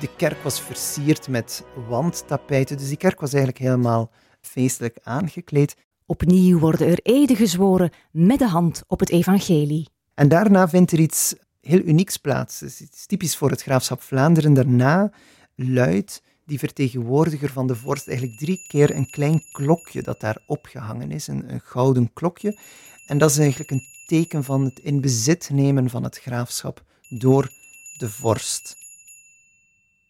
De 0.00 0.08
kerk 0.16 0.42
was 0.42 0.60
versierd 0.60 1.28
met 1.28 1.64
wandtapijten, 1.88 2.76
dus 2.76 2.88
die 2.88 2.96
kerk 2.96 3.20
was 3.20 3.32
eigenlijk 3.32 3.62
helemaal 3.62 4.10
feestelijk 4.40 4.98
aangekleed. 5.02 5.76
Opnieuw 6.06 6.58
worden 6.58 6.86
er 6.86 6.98
eden 7.02 7.36
gezworen 7.36 7.90
met 8.10 8.38
de 8.38 8.48
hand 8.48 8.82
op 8.86 9.00
het 9.00 9.10
evangelie. 9.10 9.88
En 10.14 10.28
daarna 10.28 10.68
vindt 10.68 10.92
er 10.92 10.98
iets 10.98 11.34
heel 11.60 11.80
unieks 11.84 12.16
plaats. 12.16 12.60
Het 12.60 12.90
is 12.92 13.06
typisch 13.06 13.36
voor 13.36 13.50
het 13.50 13.62
graafschap 13.62 14.02
Vlaanderen. 14.02 14.54
Daarna 14.54 15.12
luidt 15.54 16.22
die 16.44 16.58
vertegenwoordiger 16.58 17.52
van 17.52 17.66
de 17.66 17.76
vorst 17.76 18.08
eigenlijk 18.08 18.38
drie 18.38 18.64
keer 18.68 18.96
een 18.96 19.10
klein 19.10 19.42
klokje 19.52 20.02
dat 20.02 20.20
daar 20.20 20.42
opgehangen 20.46 21.10
is, 21.10 21.26
een, 21.26 21.52
een 21.52 21.60
gouden 21.64 22.12
klokje. 22.12 22.58
En 23.06 23.18
dat 23.18 23.30
is 23.30 23.38
eigenlijk 23.38 23.70
een 23.70 23.84
teken 24.06 24.44
van 24.44 24.64
het 24.64 24.78
in 24.78 25.00
bezit 25.00 25.50
nemen 25.52 25.90
van 25.90 26.02
het 26.02 26.18
graafschap 26.18 26.82
door 27.08 27.50
de 27.96 28.10
vorst. 28.10 28.76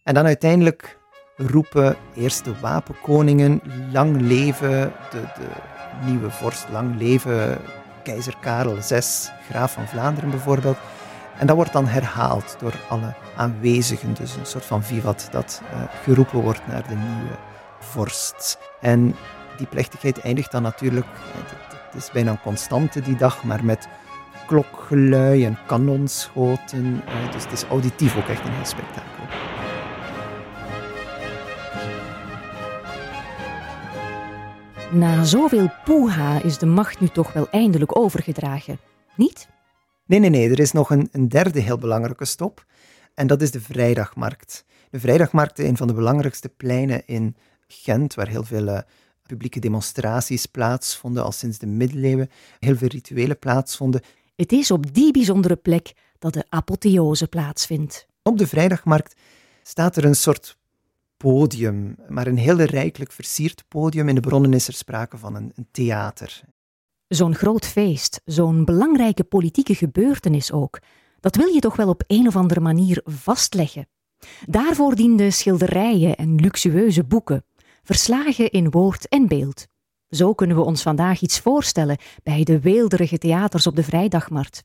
En 0.02 0.14
dan 0.14 0.24
uiteindelijk 0.24 0.98
roepen 1.36 1.96
eerst 2.14 2.44
de 2.44 2.58
wapenkoningen, 2.60 3.60
lang 3.92 4.20
leven 4.20 4.92
de, 5.10 5.20
de 5.20 5.48
nieuwe 6.04 6.30
vorst, 6.30 6.68
lang 6.68 6.98
leven 6.98 7.60
keizer 8.02 8.36
Karel 8.40 8.82
VI, 8.82 9.00
graaf 9.48 9.72
van 9.72 9.88
Vlaanderen 9.88 10.30
bijvoorbeeld. 10.30 10.76
En 11.38 11.46
dat 11.46 11.56
wordt 11.56 11.72
dan 11.72 11.86
herhaald 11.86 12.56
door 12.58 12.74
alle 12.88 13.14
aanwezigen, 13.36 14.14
dus 14.14 14.36
een 14.36 14.46
soort 14.46 14.64
van 14.64 14.84
vivat 14.84 15.28
dat 15.30 15.62
uh, 15.64 15.82
geroepen 16.02 16.40
wordt 16.40 16.66
naar 16.66 16.88
de 16.88 16.94
nieuwe 16.94 17.36
vorst. 17.80 18.58
En 18.80 19.16
die 19.56 19.66
plechtigheid 19.66 20.20
eindigt 20.20 20.52
dan 20.52 20.62
natuurlijk, 20.62 21.06
het 21.96 22.04
is 22.04 22.12
bijna 22.12 22.30
een 22.30 22.40
constante 22.40 23.00
die 23.00 23.16
dag, 23.16 23.44
maar 23.44 23.64
met 23.64 23.88
klokgelui 24.46 25.44
en 25.44 25.58
kanonschoten. 25.66 26.84
Uh, 26.84 27.32
dus 27.32 27.42
het 27.42 27.52
is 27.52 27.64
auditief 27.64 28.16
ook 28.16 28.28
echt 28.28 28.44
een 28.44 28.52
heel 28.52 28.64
spektakel. 28.64 29.24
Na 34.92 35.24
zoveel 35.24 35.70
poeha 35.84 36.42
is 36.42 36.58
de 36.58 36.66
macht 36.66 37.00
nu 37.00 37.08
toch 37.08 37.32
wel 37.32 37.48
eindelijk 37.50 37.98
overgedragen, 37.98 38.78
niet? 39.14 39.48
Nee, 40.06 40.18
nee, 40.18 40.30
nee. 40.30 40.50
Er 40.50 40.60
is 40.60 40.72
nog 40.72 40.90
een, 40.90 41.08
een 41.12 41.28
derde 41.28 41.60
heel 41.60 41.78
belangrijke 41.78 42.24
stop. 42.24 42.64
En 43.14 43.26
dat 43.26 43.42
is 43.42 43.50
de 43.50 43.60
vrijdagmarkt. 43.60 44.64
De 44.90 45.00
vrijdagmarkt 45.00 45.58
is 45.58 45.68
een 45.68 45.76
van 45.76 45.86
de 45.86 45.94
belangrijkste 45.94 46.48
pleinen 46.48 47.02
in 47.06 47.36
Gent, 47.68 48.14
waar 48.14 48.28
heel 48.28 48.44
veel 48.44 48.68
uh, 48.68 48.78
publieke 49.26 49.60
demonstraties 49.60 50.46
plaatsvonden, 50.46 51.24
al 51.24 51.32
sinds 51.32 51.58
de 51.58 51.66
middeleeuwen. 51.66 52.30
Heel 52.58 52.76
veel 52.76 52.88
rituelen 52.88 53.38
plaatsvonden. 53.38 54.00
Het 54.36 54.52
is 54.52 54.70
op 54.70 54.94
die 54.94 55.12
bijzondere 55.12 55.56
plek 55.56 55.92
dat 56.18 56.32
de 56.32 56.44
apotheose 56.48 57.26
plaatsvindt. 57.26 58.06
Op 58.22 58.38
de 58.38 58.46
vrijdagmarkt 58.46 59.14
staat 59.62 59.96
er 59.96 60.04
een 60.04 60.16
soort 60.16 60.56
podium, 61.16 61.96
maar 62.08 62.26
een 62.26 62.38
heel 62.38 62.60
rijkelijk 62.60 63.12
versierd 63.12 63.64
podium. 63.68 64.08
In 64.08 64.14
de 64.14 64.20
bronnen 64.20 64.52
is 64.52 64.68
er 64.68 64.74
sprake 64.74 65.18
van 65.18 65.34
een, 65.34 65.52
een 65.54 65.68
theater. 65.70 66.40
Zo'n 67.08 67.34
groot 67.34 67.66
feest, 67.66 68.20
zo'n 68.24 68.64
belangrijke 68.64 69.24
politieke 69.24 69.74
gebeurtenis 69.74 70.52
ook, 70.52 70.80
dat 71.20 71.36
wil 71.36 71.48
je 71.48 71.60
toch 71.60 71.76
wel 71.76 71.88
op 71.88 72.04
een 72.06 72.26
of 72.26 72.36
andere 72.36 72.60
manier 72.60 73.00
vastleggen. 73.04 73.88
Daarvoor 74.46 74.94
dienden 74.94 75.32
schilderijen 75.32 76.16
en 76.16 76.34
luxueuze 76.34 77.04
boeken, 77.04 77.44
verslagen 77.86 78.50
in 78.50 78.70
woord 78.70 79.08
en 79.08 79.28
beeld. 79.28 79.66
Zo 80.08 80.34
kunnen 80.34 80.56
we 80.56 80.62
ons 80.62 80.82
vandaag 80.82 81.20
iets 81.20 81.40
voorstellen 81.40 81.98
bij 82.22 82.44
de 82.44 82.60
weelderige 82.60 83.18
theaters 83.18 83.66
op 83.66 83.76
de 83.76 83.82
vrijdagmarkt. 83.82 84.60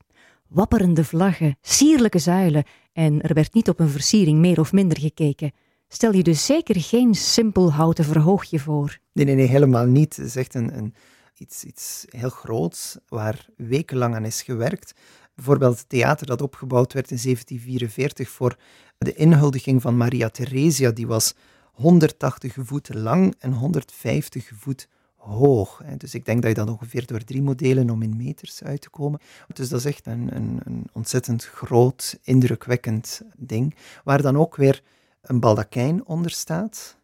Wapperende 0.48 1.04
vlaggen, 1.04 1.56
sierlijke 1.60 2.18
zuilen 2.18 2.64
en 2.92 3.22
er 3.22 3.34
werd 3.34 3.54
niet 3.54 3.68
op 3.68 3.80
een 3.80 3.88
versiering 3.88 4.38
meer 4.38 4.60
of 4.60 4.72
minder 4.72 4.98
gekeken. 4.98 5.52
Stel 5.88 6.12
je 6.12 6.22
dus 6.22 6.46
zeker 6.46 6.80
geen 6.80 7.14
simpel 7.14 7.72
houten 7.72 8.04
verhoogje 8.04 8.58
voor. 8.58 8.98
Nee, 9.12 9.24
nee, 9.24 9.34
nee, 9.34 9.46
helemaal 9.46 9.86
niet. 9.86 10.16
Het 10.16 10.26
is 10.26 10.36
echt 10.36 10.54
een, 10.54 10.76
een 10.76 10.94
iets, 11.36 11.64
iets 11.64 12.04
heel 12.08 12.30
groots 12.30 12.98
waar 13.08 13.46
wekenlang 13.56 14.14
aan 14.14 14.24
is 14.24 14.42
gewerkt. 14.42 14.92
Bijvoorbeeld 15.34 15.78
het 15.78 15.88
theater 15.88 16.26
dat 16.26 16.42
opgebouwd 16.42 16.92
werd 16.92 17.10
in 17.10 17.18
1744 17.22 18.28
voor 18.28 18.56
de 18.98 19.14
inhuldiging 19.14 19.82
van 19.82 19.96
Maria 19.96 20.28
Theresia, 20.28 20.90
die 20.90 21.06
was 21.06 21.34
180 21.82 22.56
voet 22.60 22.94
lang 22.94 23.34
en 23.38 23.52
150 23.52 24.50
voet 24.54 24.88
hoog. 25.16 25.82
Dus 25.96 26.14
ik 26.14 26.24
denk 26.24 26.42
dat 26.42 26.50
je 26.50 26.64
dat 26.64 26.70
ongeveer 26.70 27.06
door 27.06 27.24
drie 27.24 27.42
modelen 27.42 27.90
om 27.90 28.02
in 28.02 28.16
meters 28.16 28.62
uit 28.62 28.80
te 28.80 28.90
komen. 28.90 29.20
Dus 29.52 29.68
dat 29.68 29.78
is 29.78 29.86
echt 29.86 30.06
een, 30.06 30.36
een, 30.36 30.60
een 30.64 30.86
ontzettend 30.92 31.44
groot, 31.44 32.18
indrukwekkend 32.22 33.22
ding, 33.36 33.76
waar 34.04 34.22
dan 34.22 34.36
ook 34.36 34.56
weer 34.56 34.82
een 35.22 35.40
baldakijn 35.40 36.06
onder 36.06 36.30
staat. 36.30 36.96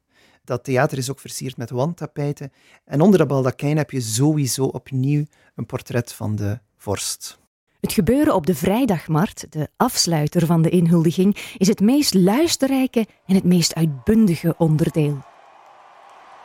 Dat 0.44 0.64
theater 0.64 0.98
is 0.98 1.10
ook 1.10 1.20
versierd 1.20 1.56
met 1.56 1.70
wandtapijten. 1.70 2.52
En 2.84 3.00
onder 3.00 3.18
dat 3.18 3.28
baldakijn 3.28 3.76
heb 3.76 3.90
je 3.90 4.00
sowieso 4.00 4.64
opnieuw 4.64 5.24
een 5.54 5.66
portret 5.66 6.12
van 6.12 6.36
de 6.36 6.58
vorst. 6.76 7.38
Het 7.80 7.92
gebeuren 7.92 8.34
op 8.34 8.46
de 8.46 8.54
vrijdagmarkt, 8.54 9.46
de 9.52 9.68
afsluiter 9.76 10.46
van 10.46 10.62
de 10.62 10.68
inhuldiging, 10.68 11.36
is 11.56 11.68
het 11.68 11.80
meest 11.80 12.14
luisterrijke 12.14 13.06
en 13.26 13.34
het 13.34 13.44
meest 13.44 13.74
uitbundige 13.74 14.54
onderdeel. 14.56 15.18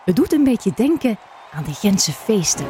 Het 0.05 0.15
doet 0.15 0.33
een 0.33 0.43
beetje 0.43 0.71
denken 0.75 1.17
aan 1.51 1.63
de 1.63 1.73
Gentse 1.73 2.11
feesten. 2.11 2.65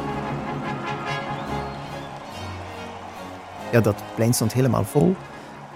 Ja, 3.72 3.80
dat 3.80 4.02
plein 4.14 4.34
stond 4.34 4.52
helemaal 4.52 4.84
vol. 4.84 5.14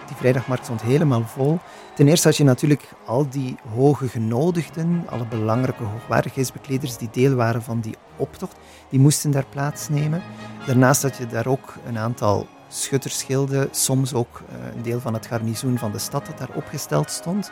Die 0.07 0.17
vrijdagmarkt 0.17 0.65
stond 0.65 0.83
helemaal 0.83 1.23
vol. 1.23 1.59
Ten 1.95 2.09
eerste 2.09 2.29
had 2.29 2.37
je 2.37 2.45
natuurlijk 2.45 2.89
al 3.07 3.29
die 3.29 3.57
hoge 3.75 4.09
genodigden, 4.09 5.05
alle 5.09 5.27
belangrijke 5.27 5.83
hoogwaardigheidsbekleders 5.83 6.97
die 6.97 7.09
deel 7.13 7.35
waren 7.35 7.63
van 7.63 7.81
die 7.81 7.97
optocht, 8.17 8.57
die 8.91 9.01
moesten 9.01 9.31
daar 9.31 9.47
plaatsnemen. 9.51 10.23
Daarnaast 10.67 11.03
had 11.03 11.17
je 11.17 11.27
daar 11.27 11.47
ook 11.47 11.75
een 11.87 11.99
aantal 11.99 12.47
schutterschilden, 12.69 13.69
soms 13.71 14.15
ook 14.15 14.43
eh, 14.49 14.77
een 14.77 14.83
deel 14.83 15.01
van 15.01 15.15
het 15.15 15.27
garnizoen 15.27 15.79
van 15.79 15.93
de 15.93 15.99
stad 15.99 16.27
dat 16.27 16.39
daar 16.39 16.55
opgesteld 16.55 17.11
stond. 17.11 17.51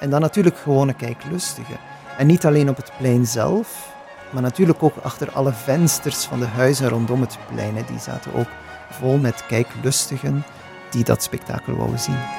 En 0.00 0.10
dan 0.10 0.20
natuurlijk 0.20 0.58
gewone 0.58 0.94
kijklustigen. 0.94 1.76
En 2.18 2.26
niet 2.26 2.46
alleen 2.46 2.68
op 2.68 2.76
het 2.76 2.92
plein 2.98 3.26
zelf, 3.26 3.94
maar 4.30 4.42
natuurlijk 4.42 4.82
ook 4.82 4.96
achter 5.02 5.30
alle 5.30 5.52
vensters 5.52 6.24
van 6.24 6.40
de 6.40 6.46
huizen 6.46 6.88
rondom 6.88 7.20
het 7.20 7.38
plein. 7.52 7.74
Die 7.74 7.98
zaten 7.98 8.34
ook 8.34 8.48
vol 8.90 9.18
met 9.18 9.46
kijklustigen 9.46 10.44
die 10.90 11.04
dat 11.04 11.22
spektakel 11.22 11.76
wouden 11.76 12.00
zien. 12.00 12.37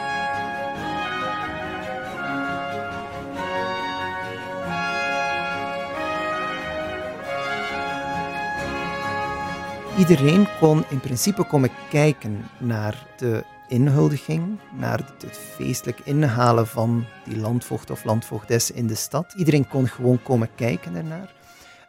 Iedereen 10.00 10.48
kon 10.60 10.86
in 10.90 11.00
principe 11.00 11.44
komen 11.44 11.70
kijken 11.90 12.46
naar 12.58 13.06
de 13.18 13.44
inhuldiging, 13.68 14.60
naar 14.78 14.98
het 14.98 15.38
feestelijk 15.38 16.00
inhalen 16.04 16.68
van 16.68 17.06
die 17.24 17.38
landvoogd 17.38 17.90
of 17.90 18.04
landvoogdes 18.04 18.72
in 18.72 18.88
de 18.88 18.96
stad. 18.96 19.34
Iedereen 19.38 19.68
kon 19.68 19.88
gewoon 19.88 20.24
komen 20.24 20.50
kijken 20.56 20.96
ernaar. 20.96 21.34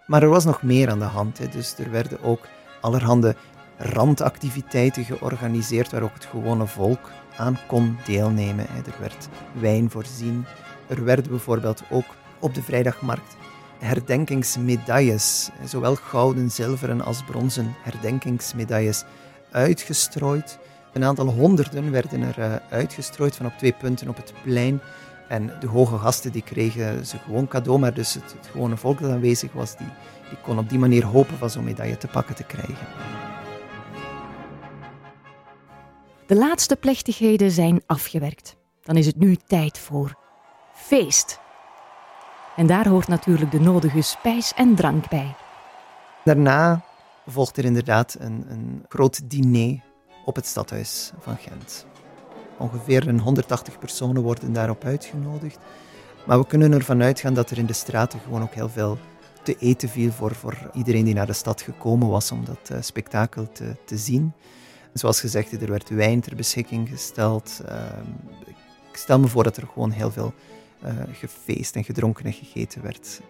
Maar 0.07 0.23
er 0.23 0.29
was 0.29 0.45
nog 0.45 0.62
meer 0.62 0.90
aan 0.90 0.99
de 0.99 1.05
hand. 1.05 1.38
Hè. 1.38 1.49
Dus 1.49 1.79
er 1.79 1.90
werden 1.90 2.23
ook 2.23 2.47
allerhande 2.81 3.37
randactiviteiten 3.76 5.05
georganiseerd 5.05 5.90
waar 5.90 6.02
ook 6.02 6.14
het 6.14 6.25
gewone 6.25 6.67
volk 6.67 7.11
aan 7.37 7.59
kon 7.67 7.99
deelnemen. 8.05 8.67
Er 8.69 9.00
werd 9.00 9.29
wijn 9.52 9.90
voorzien. 9.90 10.47
Er 10.88 11.05
werden 11.05 11.31
bijvoorbeeld 11.31 11.83
ook 11.90 12.17
op 12.38 12.55
de 12.55 12.62
vrijdagmarkt 12.62 13.37
herdenkingsmedailles, 13.81 15.51
zowel 15.65 15.95
gouden, 15.95 16.51
zilveren 16.51 17.01
als 17.01 17.25
bronzen 17.25 17.75
herdenkingsmedailles, 17.83 19.05
uitgestrooid. 19.51 20.59
Een 20.93 21.05
aantal 21.05 21.27
honderden 21.27 21.91
werden 21.91 22.23
er 22.23 22.39
uh, 22.39 22.55
uitgestrooid 22.71 23.37
van 23.37 23.47
op 23.47 23.53
twee 23.59 23.73
punten 23.73 24.09
op 24.09 24.17
het 24.17 24.33
plein. 24.43 24.81
En 25.29 25.53
de 25.61 25.67
hoge 25.67 25.99
gasten 25.99 26.33
die 26.33 26.43
kregen 26.43 27.07
ze 27.07 27.19
gewoon 27.19 27.49
cadeau, 27.49 27.79
maar 27.79 27.95
dus 27.95 28.15
het, 28.15 28.35
het 28.39 28.49
gewone 28.51 28.77
volk 28.77 29.01
dat 29.01 29.11
aanwezig 29.11 29.53
was, 29.53 29.77
die, 29.77 29.87
die 30.29 30.39
kon 30.43 30.59
op 30.59 30.69
die 30.69 30.79
manier 30.79 31.05
hopen 31.05 31.39
van 31.39 31.51
zo'n 31.51 31.65
medaille 31.65 31.99
te 31.99 32.07
pakken 32.07 32.35
te 32.35 32.45
krijgen. 32.45 32.87
De 36.27 36.37
laatste 36.37 36.77
plechtigheden 36.77 37.51
zijn 37.51 37.83
afgewerkt. 37.87 38.57
Dan 38.83 38.97
is 38.97 39.07
het 39.07 39.17
nu 39.17 39.37
tijd 39.37 39.79
voor 39.79 40.15
feest. 40.75 41.41
En 42.61 42.67
daar 42.67 42.88
hoort 42.88 43.09
natuurlijk 43.09 43.50
de 43.50 43.61
nodige 43.61 44.00
spijs 44.00 44.55
en 44.55 44.75
drank 44.75 45.09
bij. 45.09 45.35
Daarna 46.25 46.85
volgt 47.26 47.57
er 47.57 47.64
inderdaad 47.64 48.17
een, 48.19 48.45
een 48.49 48.85
groot 48.88 49.31
diner 49.31 49.81
op 50.25 50.37
het 50.37 50.47
stadhuis 50.47 51.12
van 51.19 51.37
Gent. 51.37 51.87
Ongeveer 52.59 53.09
een 53.09 53.21
180 53.21 53.79
personen 53.79 54.23
worden 54.23 54.52
daarop 54.52 54.85
uitgenodigd. 54.85 55.59
Maar 56.26 56.38
we 56.38 56.47
kunnen 56.47 56.73
ervan 56.73 57.02
uitgaan 57.02 57.35
dat 57.35 57.50
er 57.50 57.59
in 57.59 57.67
de 57.67 57.73
straten 57.73 58.21
gewoon 58.21 58.43
ook 58.43 58.55
heel 58.55 58.69
veel 58.69 58.99
te 59.43 59.57
eten 59.59 59.88
viel 59.88 60.11
voor, 60.11 60.35
voor 60.35 60.71
iedereen 60.75 61.05
die 61.05 61.14
naar 61.14 61.26
de 61.26 61.33
stad 61.33 61.62
gekomen 61.62 62.09
was 62.09 62.33
om 62.33 62.45
dat 62.45 62.71
uh, 62.73 62.79
spektakel 62.81 63.52
te, 63.52 63.76
te 63.85 63.97
zien. 63.97 64.33
Zoals 64.93 65.21
gezegd, 65.21 65.62
er 65.62 65.71
werd 65.71 65.88
wijn 65.88 66.21
ter 66.21 66.37
beschikking 66.37 66.88
gesteld. 66.88 67.61
Ehm, 67.67 68.07
ik 68.90 68.97
stel 68.97 69.19
me 69.19 69.26
voor 69.26 69.45
dat 69.45 69.57
er 69.57 69.67
gewoon 69.73 69.90
heel 69.90 70.11
veel 70.11 70.35
gefeest 71.13 71.77
en 71.77 71.85
gedronken 71.85 72.25
en 72.25 72.33
gegeten 72.33 72.83
werd. 72.83 73.21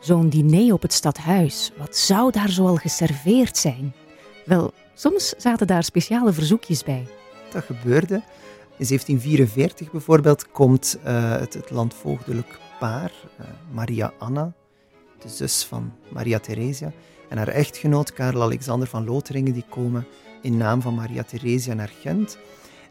Zo'n 0.00 0.28
diner 0.28 0.72
op 0.72 0.82
het 0.82 0.92
stadhuis, 0.92 1.72
wat 1.76 1.96
zou 1.96 2.30
daar 2.30 2.48
zoal 2.48 2.76
geserveerd 2.76 3.56
zijn? 3.56 3.92
Wel, 4.44 4.72
soms 4.94 5.34
zaten 5.36 5.66
daar 5.66 5.84
speciale 5.84 6.32
verzoekjes 6.32 6.82
bij. 6.82 7.06
Dat 7.52 7.64
gebeurde. 7.64 8.14
In 8.76 8.88
1744 8.88 9.90
bijvoorbeeld 9.90 10.50
komt 10.50 10.98
uh, 11.06 11.30
het, 11.30 11.54
het 11.54 11.70
landvoogdelijk 11.70 12.58
paar, 12.78 13.12
uh, 13.40 13.46
Maria 13.72 14.12
Anna, 14.18 14.52
de 15.18 15.28
zus 15.28 15.64
van 15.64 15.92
Maria 16.08 16.38
Theresia, 16.38 16.92
en 17.28 17.36
haar 17.36 17.48
echtgenoot 17.48 18.12
Karel 18.12 18.42
Alexander 18.42 18.88
van 18.88 19.04
Lotharingen, 19.04 19.52
die 19.52 19.64
komen 19.68 20.06
in 20.40 20.56
naam 20.56 20.82
van 20.82 20.94
Maria 20.94 21.22
Theresia 21.22 21.74
naar 21.74 21.92
Gent. 22.00 22.38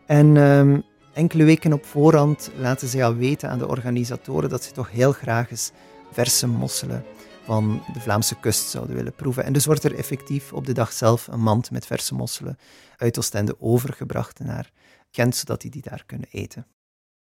En 0.05 0.35
uh, 0.35 0.77
enkele 1.13 1.43
weken 1.43 1.73
op 1.73 1.85
voorhand 1.85 2.51
laten 2.57 2.87
zij 2.87 3.05
al 3.05 3.15
weten 3.15 3.49
aan 3.49 3.57
de 3.57 3.67
organisatoren 3.67 4.49
dat 4.49 4.63
ze 4.63 4.71
toch 4.71 4.91
heel 4.91 5.11
graag 5.11 5.51
eens 5.51 5.71
verse 6.11 6.47
mosselen 6.47 7.05
van 7.43 7.83
de 7.93 7.99
Vlaamse 7.99 8.39
kust 8.39 8.69
zouden 8.69 8.95
willen 8.95 9.13
proeven. 9.15 9.43
En 9.43 9.53
dus 9.53 9.65
wordt 9.65 9.83
er 9.83 9.95
effectief 9.95 10.53
op 10.53 10.65
de 10.65 10.73
dag 10.73 10.91
zelf 10.91 11.27
een 11.27 11.41
mand 11.41 11.71
met 11.71 11.85
verse 11.85 12.15
mosselen 12.15 12.57
uit 12.97 13.17
Oostende 13.17 13.55
overgebracht 13.59 14.39
naar 14.39 14.71
Gent, 15.11 15.35
zodat 15.35 15.61
die 15.61 15.71
die 15.71 15.81
daar 15.81 16.03
kunnen 16.05 16.27
eten. 16.31 16.67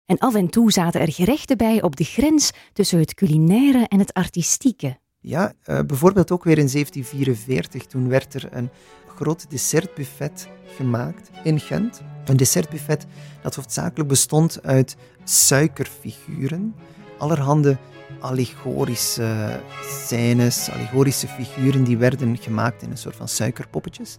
En 0.06 0.17
af 0.17 0.36
en 0.36 0.50
toe 0.50 0.72
zaten 0.72 1.01
er 1.01 1.12
gerechten 1.12 1.58
bij 1.58 1.82
op 1.82 1.96
de 1.96 2.03
grens 2.03 2.51
tussen 2.74 3.00
het 3.00 3.13
culinaire 3.13 3.88
en 3.88 4.00
het 4.00 4.13
artistieke. 4.13 4.98
Ja, 5.20 5.53
uh, 5.65 5.79
bijvoorbeeld 5.82 6.32
ook 6.32 6.44
weer 6.44 6.58
in 6.58 6.70
1744. 6.72 7.86
Toen 7.86 8.10
werd 8.10 8.34
er 8.34 8.48
een 8.51 8.70
groot 9.15 9.50
dessertbuffet 9.50 10.48
gemaakt 10.75 11.29
in 11.44 11.60
Gent. 11.60 12.01
Een 12.28 12.38
dessertbuffet 12.38 13.06
dat 13.42 13.56
hoofdzakelijk 13.56 14.10
bestond 14.10 14.60
uit 14.64 14.96
suikerfiguren, 15.24 16.76
allerhande 17.18 17.78
allegorische 18.20 19.60
scènes, 19.82 20.70
allegorische 20.70 21.28
figuren 21.28 21.84
die 21.84 21.98
werden 21.98 22.38
gemaakt 22.38 22.82
in 22.82 22.92
een 22.92 22.98
soort 22.98 23.16
van 23.16 23.28
suikerpoppetjes. 23.28 24.18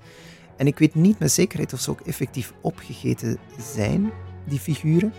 En 0.56 0.66
ik 0.66 0.78
weet 0.78 0.94
niet 0.94 1.18
met 1.18 1.32
zekerheid 1.32 1.72
of 1.72 1.80
ze 1.80 1.90
ook 1.90 2.00
effectief 2.00 2.52
opgegeten 2.60 3.38
zijn, 3.74 4.10
die 4.44 4.58
figuren. 4.58 5.12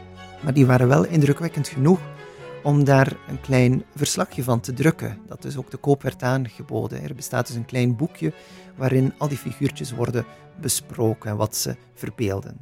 Maar 0.43 0.53
die 0.53 0.65
waren 0.65 0.87
wel 0.87 1.05
indrukwekkend 1.05 1.67
genoeg 1.67 1.99
om 2.63 2.83
daar 2.83 3.17
een 3.27 3.41
klein 3.41 3.83
verslagje 3.95 4.43
van 4.43 4.59
te 4.59 4.73
drukken, 4.73 5.17
dat 5.27 5.41
dus 5.41 5.57
ook 5.57 5.69
te 5.69 5.77
koop 5.77 6.01
werd 6.01 6.23
aangeboden. 6.23 7.03
Er 7.03 7.15
bestaat 7.15 7.47
dus 7.47 7.55
een 7.55 7.65
klein 7.65 7.95
boekje 7.95 8.33
waarin 8.75 9.13
al 9.17 9.27
die 9.27 9.37
figuurtjes 9.37 9.91
worden 9.91 10.25
besproken 10.61 11.29
en 11.29 11.37
wat 11.37 11.55
ze 11.55 11.75
verbeelden. 11.93 12.57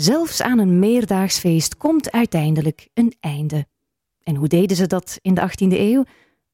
Zelfs 0.00 0.42
aan 0.42 0.58
een 0.58 0.78
meerdaags 0.78 1.38
feest 1.38 1.76
komt 1.76 2.10
uiteindelijk 2.10 2.88
een 2.94 3.14
einde. 3.20 3.66
En 4.22 4.34
hoe 4.34 4.48
deden 4.48 4.76
ze 4.76 4.86
dat 4.86 5.18
in 5.22 5.34
de 5.34 5.40
18e 5.40 5.78
eeuw? 5.78 6.04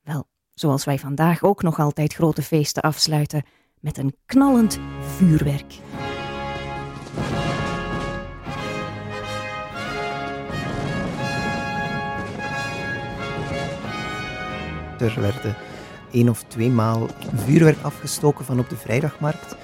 Wel, 0.02 0.26
zoals 0.50 0.84
wij 0.84 0.98
vandaag 0.98 1.42
ook 1.42 1.62
nog 1.62 1.78
altijd 1.78 2.14
grote 2.14 2.42
feesten 2.42 2.82
afsluiten, 2.82 3.42
met 3.80 3.98
een 3.98 4.16
knallend 4.26 4.78
vuurwerk. 5.00 5.74
Er 14.98 15.20
werden 15.20 15.56
één 16.12 16.28
of 16.28 16.42
twee 16.42 16.70
maal 16.70 17.08
vuurwerk 17.34 17.82
afgestoken 17.82 18.44
van 18.44 18.58
op 18.58 18.68
de 18.68 18.76
vrijdagmarkt. 18.76 19.56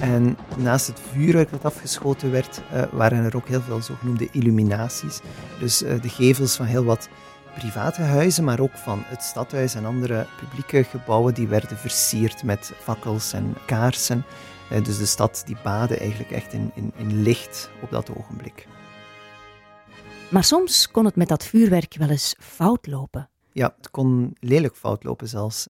En 0.00 0.36
naast 0.56 0.86
het 0.86 1.00
vuurwerk 1.12 1.50
dat 1.50 1.64
afgeschoten 1.64 2.30
werd, 2.30 2.62
uh, 2.72 2.82
waren 2.92 3.24
er 3.24 3.36
ook 3.36 3.48
heel 3.48 3.60
veel 3.60 3.82
zogenoemde 3.82 4.28
illuminaties. 4.30 5.20
Dus 5.60 5.82
uh, 5.82 6.02
de 6.02 6.08
gevels 6.08 6.56
van 6.56 6.66
heel 6.66 6.84
wat 6.84 7.08
private 7.54 8.02
huizen, 8.02 8.44
maar 8.44 8.60
ook 8.60 8.74
van 8.74 9.02
het 9.04 9.22
stadhuis 9.22 9.74
en 9.74 9.84
andere 9.84 10.26
publieke 10.40 10.84
gebouwen, 10.84 11.34
die 11.34 11.48
werden 11.48 11.76
versierd 11.76 12.42
met 12.42 12.72
fakkels 12.80 13.32
en 13.32 13.54
kaarsen. 13.66 14.24
Uh, 14.72 14.84
dus 14.84 14.98
de 14.98 15.06
stad 15.06 15.42
die 15.46 15.56
baadde 15.62 15.96
eigenlijk 15.96 16.30
echt 16.30 16.52
in, 16.52 16.70
in, 16.74 16.92
in 16.96 17.22
licht 17.22 17.70
op 17.82 17.90
dat 17.90 18.10
ogenblik. 18.16 18.66
Maar 20.30 20.44
soms 20.44 20.90
kon 20.90 21.04
het 21.04 21.16
met 21.16 21.28
dat 21.28 21.44
vuurwerk 21.44 21.94
wel 21.98 22.08
eens 22.08 22.34
fout 22.38 22.86
lopen. 22.86 23.28
Ja, 23.52 23.74
het 23.76 23.90
kon 23.90 24.36
lelijk 24.40 24.76
fout 24.76 25.04
lopen 25.04 25.28
zelfs. 25.28 25.68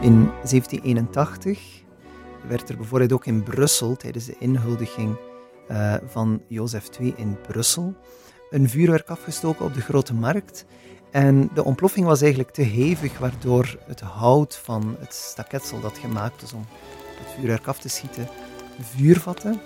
In 0.00 0.30
1781 0.42 1.82
werd 2.48 2.68
er 2.68 2.76
bijvoorbeeld 2.76 3.12
ook 3.12 3.26
in 3.26 3.42
Brussel, 3.42 3.96
tijdens 3.96 4.24
de 4.24 4.36
inhuldiging 4.38 5.16
uh, 5.70 5.94
van 6.06 6.42
Jozef 6.48 6.88
II 7.00 7.14
in 7.16 7.36
Brussel, 7.46 7.94
een 8.50 8.68
vuurwerk 8.68 9.08
afgestoken 9.08 9.64
op 9.64 9.74
de 9.74 9.80
Grote 9.80 10.14
Markt. 10.14 10.64
En 11.10 11.50
de 11.54 11.64
ontploffing 11.64 12.06
was 12.06 12.20
eigenlijk 12.20 12.50
te 12.50 12.62
hevig, 12.62 13.18
waardoor 13.18 13.78
het 13.86 14.00
hout 14.00 14.56
van 14.56 14.96
het 14.98 15.14
staketsel 15.14 15.80
dat 15.80 15.98
gemaakt 15.98 16.40
was 16.40 16.52
om 16.52 16.64
het 17.18 17.34
vuurwerk 17.34 17.66
af 17.66 17.78
te 17.78 17.88
schieten, 17.88 18.28
vuur 18.80 19.20
vatte. 19.20 19.58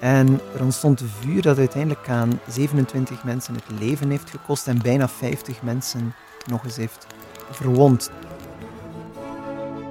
En 0.00 0.40
er 0.54 0.62
ontstond 0.62 1.02
vuur 1.20 1.42
dat 1.42 1.58
uiteindelijk 1.58 2.08
aan 2.08 2.40
27 2.48 3.24
mensen 3.24 3.54
het 3.54 3.80
leven 3.80 4.10
heeft 4.10 4.30
gekost 4.30 4.66
en 4.68 4.82
bijna 4.82 5.08
50 5.08 5.62
mensen 5.62 6.14
nog 6.46 6.64
eens 6.64 6.76
heeft 6.76 7.06
verwond. 7.50 8.10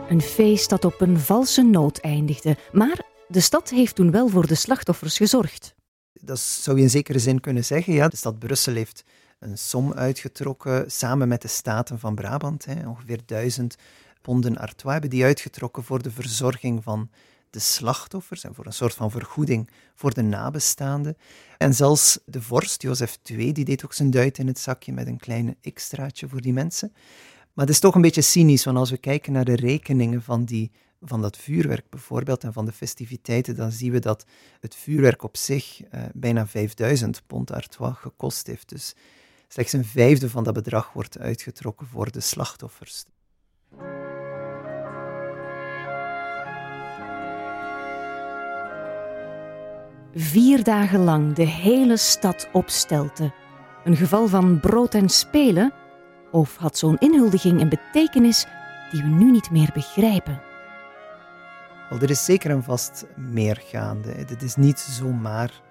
Een 0.10 0.22
feest 0.22 0.70
dat 0.70 0.86
op 0.86 1.02
een 1.02 1.20
valse 1.20 1.62
noot 1.62 1.98
eindigde, 1.98 2.58
maar 2.72 3.02
de 3.28 3.40
stad 3.40 3.70
heeft 3.70 3.96
toen 3.96 4.12
wel 4.12 4.28
voor 4.28 4.48
de 4.48 4.56
slachtoffers 4.56 5.18
gezorgd. 5.18 5.76
Dat 6.14 6.40
zou 6.40 6.78
je 6.78 6.84
in 6.84 6.90
zekere 6.90 7.20
zin 7.20 7.40
kunnen 7.40 7.66
zeggen. 7.66 7.94
Ja. 7.94 8.08
De 8.08 8.16
stad 8.16 8.40
Brussel 8.40 8.74
heeft 8.74 9.04
een 9.40 9.58
som 9.58 9.94
uitgetrokken 9.94 10.92
samen 10.92 11.28
met 11.28 11.42
de 11.42 11.48
Staten 11.48 12.00
van 12.00 12.16
Brabant. 12.16 12.66
Hè. 12.66 12.88
Ongeveer 12.88 13.20
duizend 13.26 13.76
ponden 14.22 14.58
artois 14.58 14.92
hebben 14.92 15.10
die 15.10 15.24
uitgetrokken 15.24 15.84
voor 15.84 16.02
de 16.02 16.12
verzorging 16.12 16.84
van 16.84 17.10
de 17.50 17.60
slachtoffers 17.60 18.44
en 18.44 18.56
voor 18.56 18.66
een 18.66 18.74
soort 18.74 18.94
van 18.94 19.12
vergoeding 19.12 19.70
voor 19.96 20.14
de 20.14 20.22
nabestaanden. 20.22 21.18
En 21.58 21.74
zelfs 21.74 22.20
de 22.26 22.42
vorst, 22.42 22.82
Jozef 22.82 23.18
II, 23.24 23.52
die 23.52 23.66
deed 23.66 23.86
ook 23.86 23.94
zijn 23.94 24.12
duit 24.12 24.38
in 24.38 24.48
het 24.48 24.60
zakje 24.60 24.94
met 24.94 25.08
een 25.08 25.20
klein 25.20 25.56
extraatje 25.62 26.28
voor 26.28 26.42
die 26.42 26.54
mensen. 26.54 26.94
Maar 27.56 27.66
het 27.66 27.74
is 27.74 27.80
toch 27.80 27.96
een 27.96 28.02
beetje 28.02 28.22
cynisch, 28.22 28.66
want 28.66 28.78
als 28.78 28.90
we 28.90 28.98
kijken 28.98 29.34
naar 29.34 29.46
de 29.46 29.56
rekeningen 29.56 30.22
van, 30.22 30.46
die, 30.46 30.72
van 31.02 31.22
dat 31.22 31.38
vuurwerk 31.38 31.90
bijvoorbeeld 31.90 32.44
en 32.44 32.54
van 32.54 32.66
de 32.66 32.72
festiviteiten, 32.72 33.56
dan 33.56 33.72
zien 33.72 33.92
we 33.92 34.00
dat 34.00 34.26
het 34.60 34.76
vuurwerk 34.76 35.24
op 35.24 35.38
zich 35.38 35.82
eh, 35.84 36.04
bijna 36.14 36.48
5000 36.48 37.22
pond 37.28 37.52
artois 37.52 37.98
gekost 37.98 38.48
heeft. 38.48 38.70
Dus 38.70 38.96
slechts 39.48 39.74
een 39.74 39.86
vijfde 39.86 40.30
van 40.30 40.44
dat 40.44 40.54
bedrag 40.54 40.94
wordt 40.94 41.18
uitgetrokken 41.20 41.88
voor 41.88 42.12
de 42.12 42.20
slachtoffers. 42.20 43.04
Vier 50.14 50.64
dagen 50.64 51.04
lang 51.04 51.34
de 51.34 51.48
hele 51.48 51.98
stad 51.98 52.50
opstelte. 52.52 53.34
Een 53.84 53.96
geval 53.96 54.28
van 54.28 54.60
brood 54.60 54.94
en 54.94 55.10
spelen? 55.10 55.74
Of 56.36 56.56
had 56.56 56.78
zo'n 56.78 56.98
inhuldiging 56.98 57.62
een 57.62 57.70
betekenis 57.70 58.46
die 58.92 59.02
we 59.02 59.08
nu 59.08 59.32
niet 59.32 59.52
meer 59.52 59.70
begrijpen? 59.74 60.42
Wel, 61.90 62.00
er 62.00 62.10
is 62.10 62.26
zeker 62.26 62.52
en 62.52 62.64
vast 62.64 63.06
meer 63.16 63.62
gaande. 63.66 64.26
Dit 64.26 64.42
is 64.42 64.56
niet 64.56 64.80
zomaar 64.80 65.62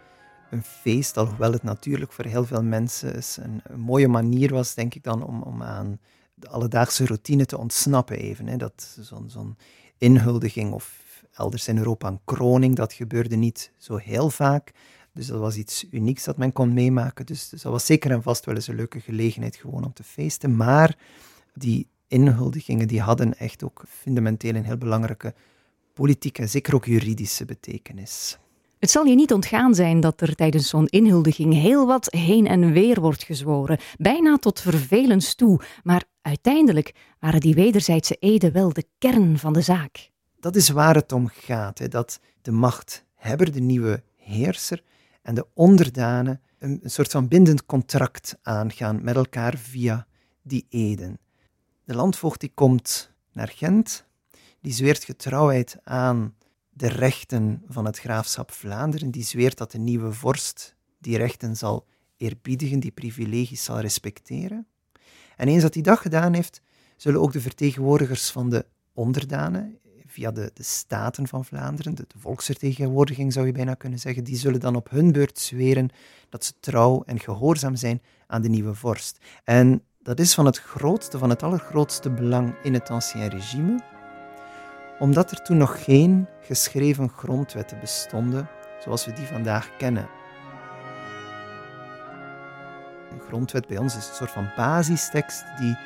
een 0.51 0.63
feest, 0.63 1.17
alhoewel 1.17 1.53
het 1.53 1.63
natuurlijk 1.63 2.13
voor 2.13 2.25
heel 2.25 2.45
veel 2.45 2.63
mensen 2.63 3.17
een, 3.17 3.61
een 3.65 3.81
mooie 3.81 4.09
manier 4.09 4.53
was, 4.53 4.75
denk 4.75 4.95
ik 4.95 5.03
dan, 5.03 5.25
om, 5.25 5.43
om 5.43 5.63
aan 5.63 6.01
de 6.35 6.49
alledaagse 6.49 7.07
routine 7.07 7.45
te 7.47 7.59
ontsnappen 7.59 8.17
even. 8.17 8.47
Hè. 8.47 8.57
Dat 8.57 8.97
zo'n 9.01 9.31
zo'n 9.31 9.57
inhuldiging 9.99 10.73
of 10.73 10.99
elders 11.33 11.69
in 11.69 11.79
Europa 11.79 12.09
een 12.09 12.21
kroning. 12.25 12.77
Dat 12.77 12.93
gebeurde 12.93 13.37
niet 13.37 13.73
zo 13.77 13.97
heel 13.97 14.31
vaak. 14.31 14.73
Dus 15.15 15.27
dat 15.27 15.41
was 15.41 15.57
iets 15.57 15.87
unieks 15.91 16.25
dat 16.25 16.37
men 16.37 16.53
kon 16.53 16.73
meemaken. 16.73 17.27
Dus, 17.27 17.49
dus 17.49 17.63
dat 17.63 17.73
was 17.73 17.87
zeker 17.87 18.11
en 18.11 18.23
vast 18.23 18.45
wel 18.45 18.55
eens 18.55 18.67
een 18.67 18.75
leuke 18.75 19.01
gelegenheid 19.01 19.57
gewoon 19.57 19.85
om 19.85 19.93
te 19.93 20.03
feesten. 20.03 20.57
Maar 20.57 20.97
die 21.55 21.89
inhuldigingen 22.09 22.89
die 22.89 23.01
hadden 23.01 23.39
echt 23.39 23.65
ook 23.65 23.85
fundamenteel 23.89 24.55
een 24.55 24.65
heel 24.65 24.77
belangrijke 24.77 25.35
politieke 25.95 26.43
en 26.43 26.49
zeker 26.49 26.75
ook 26.75 26.85
juridische 26.85 27.45
betekenis. 27.45 28.39
Het 28.79 28.91
zal 28.91 29.05
je 29.05 29.15
niet 29.15 29.33
ontgaan 29.33 29.75
zijn 29.75 30.01
dat 30.01 30.21
er 30.21 30.35
tijdens 30.35 30.69
zo'n 30.69 30.87
inhuldiging 30.87 31.53
heel 31.53 31.87
wat 31.87 32.13
heen 32.13 32.47
en 32.47 32.73
weer 32.73 33.01
wordt 33.01 33.23
gezworen, 33.23 33.79
bijna 33.97 34.37
tot 34.37 34.61
vervelens 34.61 35.35
toe. 35.35 35.61
Maar 35.83 36.05
uiteindelijk 36.23 36.95
waren 37.21 37.41
die 37.41 37.55
wederzijdse 37.55 38.17
eden 38.21 38.53
wel 38.53 38.73
de 38.73 38.85
kern 38.99 39.39
van 39.39 39.53
de 39.53 39.61
zaak 39.61 40.13
dat 40.45 40.57
is 40.57 40.69
waar 40.69 40.95
het 40.95 41.13
om 41.13 41.29
gaat. 41.33 41.79
Hè, 41.79 41.89
dat 41.89 42.21
de 42.43 42.51
machthebber, 42.51 43.53
de 43.53 43.61
nieuwe 43.61 44.03
heerser, 44.17 44.83
en 45.25 45.35
de 45.35 45.47
onderdanen 45.55 46.41
een, 46.59 46.81
soort 46.85 47.11
van 47.11 47.29
bindend 47.29 47.67
contract 47.67 48.39
aangaan 48.43 49.05
met 49.05 49.17
elkaar 49.17 49.57
via 49.57 50.07
die 50.43 50.67
eden. 50.69 51.19
De 51.85 51.95
landvoogd 51.95 52.41
die 52.41 52.53
komt 52.55 53.13
naar 53.33 53.49
Gent 53.49 54.07
die 54.61 54.73
zweert 54.73 55.05
getrouwheid 55.05 55.77
aan 55.83 56.35
de 56.71 56.89
rechten 56.89 57.63
van 57.69 57.85
het 57.85 57.99
graafschap 57.99 58.53
Vlaanderen. 58.53 59.11
Die 59.11 59.23
zweert 59.23 59.59
dat 59.59 59.73
de 59.73 59.79
nieuwe 59.79 60.13
vorst 60.13 60.75
die 60.99 61.17
rechten 61.17 61.57
zal 61.57 61.87
eerbiedigen, 62.17 62.81
die 62.81 62.91
privileges 62.91 63.65
zal 63.65 63.81
respecteren. 63.81 64.67
En 65.37 65.49
eens 65.49 65.63
dat 65.63 65.75
hij 65.75 65.83
dat 65.83 65.99
gedaan 65.99 66.33
heeft, 66.33 66.61
zullen 66.97 67.21
ook 67.21 67.33
de 67.33 67.41
vertegenwoordigers 67.41 68.31
van 68.31 68.51
de 68.51 68.67
onderdanen, 68.93 69.79
via 70.15 70.31
de, 70.31 70.51
de 70.55 70.63
Staten 70.63 71.29
van 71.29 71.45
Vlaanderen, 71.45 71.95
de, 71.95 72.05
de, 72.09 72.19
volksvertegenwoordiging 72.19 73.33
zou 73.33 73.47
je 73.47 73.53
bijna 73.53 73.75
kunnen 73.75 73.99
zeggen, 73.99 74.25
die 74.25 74.37
zullen 74.37 74.61
dan 74.61 74.77
op 74.77 74.91
hun 74.91 75.13
beurt 75.13 75.39
zweren 75.39 75.91
dat 76.29 76.45
ze 76.45 76.53
trouw 76.61 77.03
en 77.07 77.21
gehoorzaam 77.21 77.77
zijn 77.77 78.03
aan 78.27 78.43
de 78.43 78.49
nieuwe 78.49 78.75
vorst. 78.75 79.19
En 79.45 79.83
dat 80.03 80.21
is 80.21 80.35
van 80.35 80.47
het 80.47 80.59
grootste, 80.59 81.19
van 81.19 81.31
het 81.31 81.43
allergrootste 81.43 82.11
belang 82.11 82.55
in 82.63 82.75
het 82.75 82.91
ancien 82.91 83.29
regime, 83.29 83.81
omdat 84.99 85.31
er 85.31 85.43
toen 85.43 85.57
nog 85.57 85.85
geen 85.85 86.27
geschreven 86.41 87.09
grondwetten 87.09 87.81
bestonden 87.81 88.49
zoals 88.81 89.05
we 89.05 89.13
die 89.13 89.27
vandaag 89.27 89.77
kennen. 89.77 90.09
Een 93.11 93.21
grondwet 93.27 93.67
bij 93.67 93.79
ons 93.79 93.97
is 93.97 94.09
een 94.09 94.15
soort 94.15 94.31
van 94.31 94.53
basistekst 94.57 95.45
die 95.59 95.77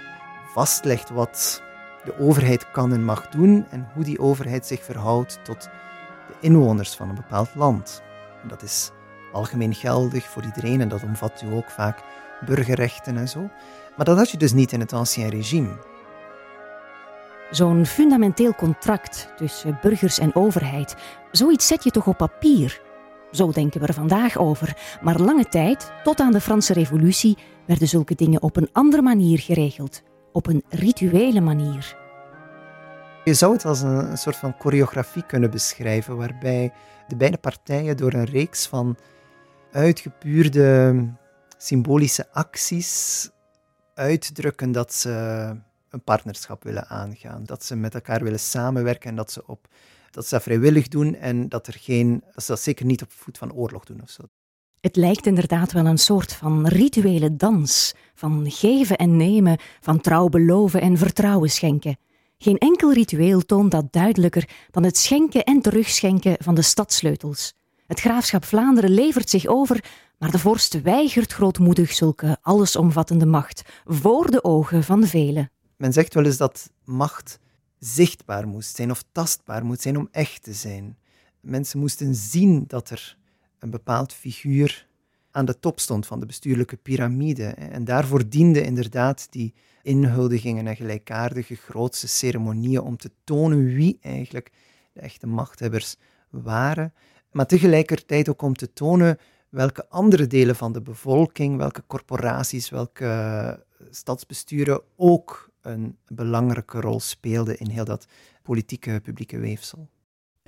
vastlegt 0.55 1.11
wat 1.11 1.62
de 2.09 2.18
overheid 2.18 2.71
kan 2.71 2.92
en 2.92 3.05
mag 3.05 3.29
doen 3.29 3.66
en 3.71 3.88
hoe 3.94 4.05
die 4.05 4.18
overheid 4.18 4.66
zich 4.66 4.85
verhoudt 4.85 5.38
tot 5.44 5.62
de 5.62 6.35
inwoners 6.40 6.94
van 6.94 7.09
een 7.09 7.14
bepaald 7.14 7.55
land. 7.55 8.03
En 8.42 8.49
dat 8.49 8.62
is 8.62 8.90
algemeen 9.33 9.75
geldig 9.75 10.25
voor 10.25 10.44
iedereen 10.44 10.81
en 10.81 10.88
dat 10.88 11.03
omvat 11.03 11.42
u 11.44 11.53
ook 11.53 11.71
vaak 11.71 11.99
burgerrechten 12.47 13.16
en 13.16 13.29
zo. 13.29 13.40
Maar 13.97 14.07
dat 14.07 14.16
had 14.16 14.31
je 14.31 14.37
dus 14.37 14.53
niet 14.53 14.73
in 14.73 14.81
het 14.81 14.92
ancien 14.92 15.29
regime. 15.29 15.77
Zo'n 17.51 17.87
fundamenteel 17.87 18.55
contract 18.55 19.33
tussen 19.37 19.79
burgers 19.83 20.18
en 20.18 20.35
overheid, 20.35 20.97
zoiets 21.31 21.66
zet 21.66 21.85
je 21.85 21.90
toch 21.90 22.07
op 22.07 22.16
papier? 22.16 22.81
Zo 23.31 23.51
denken 23.51 23.81
we 23.81 23.87
er 23.87 23.94
vandaag 23.94 24.37
over. 24.37 24.77
Maar 25.01 25.21
lange 25.21 25.44
tijd, 25.44 25.92
tot 26.05 26.21
aan 26.21 26.33
de 26.33 26.40
Franse 26.40 26.73
Revolutie, 26.73 27.38
werden 27.66 27.88
zulke 27.88 28.14
dingen 28.14 28.42
op 28.42 28.57
een 28.57 28.68
andere 28.73 29.03
manier 29.03 29.38
geregeld. 29.38 30.03
Op 30.33 30.47
een 30.47 30.64
rituele 30.69 31.41
manier. 31.41 31.97
Je 33.25 33.35
zou 33.35 33.53
het 33.53 33.64
als 33.64 33.81
een, 33.81 34.19
soort 34.19 34.37
van 34.37 34.55
choreografie 34.59 35.27
kunnen 35.27 35.51
beschrijven, 35.51 36.17
waarbij 36.17 36.73
de 37.09 37.17
beide 37.17 37.38
partijen 37.38 37.97
door 37.97 38.12
een 38.12 38.25
reeks 38.25 38.67
van 38.67 38.97
uitgepuurde 39.73 41.07
symbolische 41.57 42.33
acties 42.33 43.31
uitdrukken 43.95 44.73
dat 44.73 44.95
ze 44.95 45.11
een 45.91 46.03
partnerschap 46.05 46.62
willen 46.62 46.88
aangaan, 46.88 47.45
dat 47.45 47.64
ze 47.64 47.77
met 47.77 47.95
elkaar 47.95 48.23
willen 48.23 48.41
samenwerken 48.41 49.11
en 49.11 49.17
dat 49.17 49.33
ze, 49.33 49.47
op, 49.47 49.69
dat 50.11 50.27
vrijwillig 50.43 50.88
doen 50.88 51.14
en 51.14 51.49
dat, 51.49 51.67
er 51.67 51.77
geen, 51.79 52.23
dat 52.35 52.45
ze 52.45 52.51
dat 52.51 52.61
zeker 52.61 52.87
niet 52.87 53.03
op 53.03 53.12
voet 53.12 53.38
van 53.38 53.53
oorlog 53.53 53.85
doen 53.85 54.03
of 54.03 54.11
zo. 54.11 54.23
Het 54.88 54.96
lijkt 54.96 55.27
inderdaad 55.27 55.72
wel 55.72 55.87
een 55.87 55.98
soort 55.98 56.33
van 56.33 56.66
rituele 56.66 57.37
dans, 57.37 57.94
van 58.14 58.51
geven 58.51 58.96
en 58.96 59.16
nemen, 59.16 59.59
van 59.81 60.01
trouw 60.01 60.29
beloven 60.29 60.81
en 60.81 60.96
vertrouwen 60.98 61.51
schenken. 61.51 61.98
Geen 62.38 62.59
enkel 62.59 62.92
ritueel 62.92 63.44
toont 63.44 63.70
dat 63.70 63.92
duidelijker 63.92 64.48
dan 64.70 64.83
het 64.83 64.96
schenken 64.96 65.44
en 65.44 65.61
terugschenken 65.61 66.37
van 66.38 66.55
de 66.55 66.62
stadssleutels. 66.62 67.55
Het 67.87 68.01
graafschap 68.01 68.44
Vlaanderen 68.44 68.90
levert 68.90 69.31
zich 69.31 69.46
over, 69.46 69.85
maar 70.18 70.31
de 70.31 70.38
vorst 70.38 70.83
weigert 70.83 71.33
grootmoedig 71.33 71.92
zulke 71.92 72.38
allesomvattende 72.42 73.27
macht 73.27 73.62
voor 73.85 74.31
de 74.31 74.44
ogen 74.44 74.85
van 74.85 75.07
velen. 75.07 75.51
Men 75.77 75.92
zegt 75.92 76.14
wel 76.14 76.24
eens 76.24 76.37
dat 76.37 76.70
macht 76.85 77.38
zichtbaar 77.79 78.48
moest 78.48 78.77
zijn 78.77 78.90
of 78.90 79.05
tastbaar 79.12 79.64
moet 79.64 79.81
zijn 79.81 79.98
om 79.98 80.09
echt 80.11 80.42
te 80.42 80.53
zijn. 80.53 80.96
Mensen 81.40 81.79
moesten 81.79 82.14
zien 82.14 82.64
dat 82.66 82.90
er 82.90 83.18
een 83.59 83.71
bepaald 83.71 84.12
figuur 84.12 84.87
aan 85.31 85.44
de 85.44 85.59
top 85.59 85.81
stond 85.81 86.07
van 86.07 86.21
de 86.21 86.27
bestuurlijke 86.27 86.77
piramide. 86.77 87.44
En 87.47 87.85
daarvoor 87.85 88.29
dienden 88.29 88.64
inderdaad 88.64 89.27
die 89.31 89.55
inhuldigingen 89.83 90.66
en 90.66 90.77
gelijkaardige 90.77 91.55
grootste 91.55 92.09
ceremonieën 92.09 92.81
om 92.81 92.97
te 92.97 93.11
tonen 93.25 93.64
wie 93.64 93.99
eigenlijk 94.01 94.53
de 94.92 95.01
echte 95.01 95.27
machthebbers 95.27 95.97
waren, 96.31 96.92
maar 97.33 97.47
tegelijkertijd 97.47 98.29
ook 98.29 98.42
om 98.42 98.55
te 98.55 98.73
tonen 98.73 99.18
welke 99.49 99.88
andere 99.88 100.27
delen 100.27 100.57
van 100.57 100.73
de 100.73 100.83
bevolking, 100.83 101.57
welke 101.57 101.83
corporaties, 101.87 102.71
welke 102.71 103.64
stadsbesturen 103.90 104.81
ook 104.97 105.51
een 105.61 105.97
belangrijke 106.07 106.81
rol 106.81 107.01
speelden 107.01 107.59
in 107.59 107.68
heel 107.68 107.85
dat 107.85 108.07
politieke 108.42 109.01
publieke 109.03 109.38
weefsel. 109.38 109.88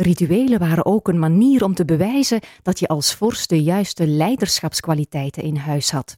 Rituelen 0.02 0.58
waren 0.58 0.86
ook 0.86 1.08
een 1.08 1.18
manier 1.18 1.64
om 1.64 1.74
te 1.74 1.84
bewijzen 1.84 2.40
dat 2.62 2.78
je 2.78 2.88
als 2.88 3.14
vorst 3.14 3.48
de 3.48 3.62
juiste 3.62 4.06
leiderschapskwaliteiten 4.06 5.42
in 5.42 5.56
huis 5.56 5.90
had. 5.90 6.16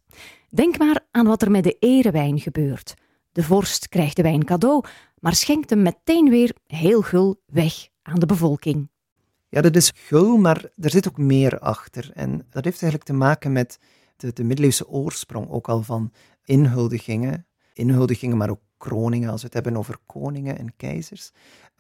Denk 0.51 0.79
maar 0.79 1.01
aan 1.11 1.27
wat 1.27 1.43
er 1.43 1.51
met 1.51 1.65
de 1.65 1.77
erewijn 1.79 2.41
gebeurt. 2.41 2.95
De 3.33 3.43
vorst 3.43 3.89
krijgt 3.89 4.17
de 4.17 4.23
wijn 4.23 4.45
cadeau, 4.45 4.85
maar 5.19 5.35
schenkt 5.35 5.71
hem 5.71 5.83
meteen 5.83 6.29
weer 6.29 6.57
heel 6.67 7.03
gul 7.03 7.41
weg 7.47 7.89
aan 8.03 8.19
de 8.19 8.27
bevolking. 8.27 8.89
Ja, 9.49 9.61
dat 9.61 9.77
is 9.77 9.93
gul, 9.95 10.37
maar 10.37 10.71
er 10.77 10.91
zit 10.91 11.09
ook 11.09 11.19
meer 11.19 11.59
achter. 11.59 12.11
En 12.15 12.47
dat 12.51 12.65
heeft 12.65 12.83
eigenlijk 12.83 13.05
te 13.05 13.13
maken 13.13 13.53
met 13.53 13.79
de, 14.17 14.33
de 14.33 14.45
middeleeuwse 14.45 14.89
oorsprong 14.89 15.51
ook 15.51 15.69
al 15.69 15.83
van 15.83 16.13
inhuldigingen. 16.45 17.47
Inhuldigingen, 17.73 18.37
maar 18.37 18.51
ook 18.51 18.61
kroningen, 18.77 19.31
als 19.31 19.41
we 19.41 19.47
het 19.47 19.55
hebben 19.55 19.77
over 19.77 19.97
koningen 20.07 20.59
en 20.59 20.77
keizers. 20.77 21.31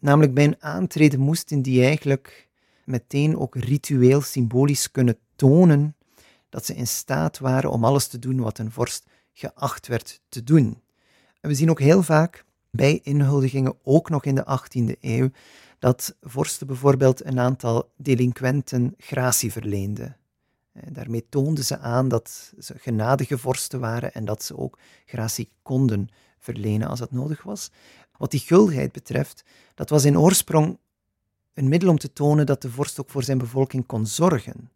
Namelijk 0.02 0.34
bij 0.34 0.44
een 0.44 0.62
aantreden 0.62 1.20
moesten 1.20 1.62
die 1.62 1.84
eigenlijk 1.84 2.48
meteen 2.84 3.38
ook 3.38 3.54
ritueel, 3.56 4.20
symbolisch 4.20 4.90
kunnen 4.90 5.18
tonen 5.36 5.96
dat 6.48 6.64
ze 6.64 6.74
in 6.74 6.86
staat 6.86 7.38
waren 7.38 7.70
om 7.70 7.84
alles 7.84 8.06
te 8.06 8.18
doen 8.18 8.40
wat 8.40 8.58
een 8.58 8.70
vorst 8.70 9.06
geacht 9.32 9.86
werd 9.86 10.20
te 10.28 10.44
doen. 10.44 10.82
En 11.40 11.48
we 11.48 11.54
zien 11.54 11.70
ook 11.70 11.80
heel 11.80 12.02
vaak 12.02 12.44
bij 12.70 13.00
inhuldigingen, 13.02 13.74
ook 13.82 14.08
nog 14.10 14.24
in 14.24 14.34
de 14.34 14.58
18e 14.60 15.00
eeuw, 15.00 15.30
dat 15.78 16.16
vorsten 16.20 16.66
bijvoorbeeld 16.66 17.24
een 17.24 17.38
aantal 17.38 17.92
delinquenten 17.96 18.94
gratie 18.98 19.52
verleenden. 19.52 20.16
Daarmee 20.72 21.26
toonden 21.28 21.64
ze 21.64 21.78
aan 21.78 22.08
dat 22.08 22.52
ze 22.58 22.74
genadige 22.78 23.38
vorsten 23.38 23.80
waren 23.80 24.12
en 24.12 24.24
dat 24.24 24.42
ze 24.42 24.56
ook 24.56 24.78
gratie 25.06 25.50
konden 25.62 26.08
verlenen 26.38 26.88
als 26.88 26.98
dat 26.98 27.12
nodig 27.12 27.42
was. 27.42 27.70
Wat 28.22 28.30
die 28.30 28.40
gulheid 28.40 28.92
betreft, 28.92 29.44
dat 29.74 29.88
was 29.88 30.04
in 30.04 30.18
oorsprong 30.18 30.78
een 31.54 31.68
middel 31.68 31.88
om 31.88 31.98
te 31.98 32.12
tonen 32.12 32.46
dat 32.46 32.62
de 32.62 32.70
vorst 32.70 33.00
ook 33.00 33.10
voor 33.10 33.22
zijn 33.22 33.38
bevolking 33.38 33.86
kon 33.86 34.06
zorgen. 34.06 34.70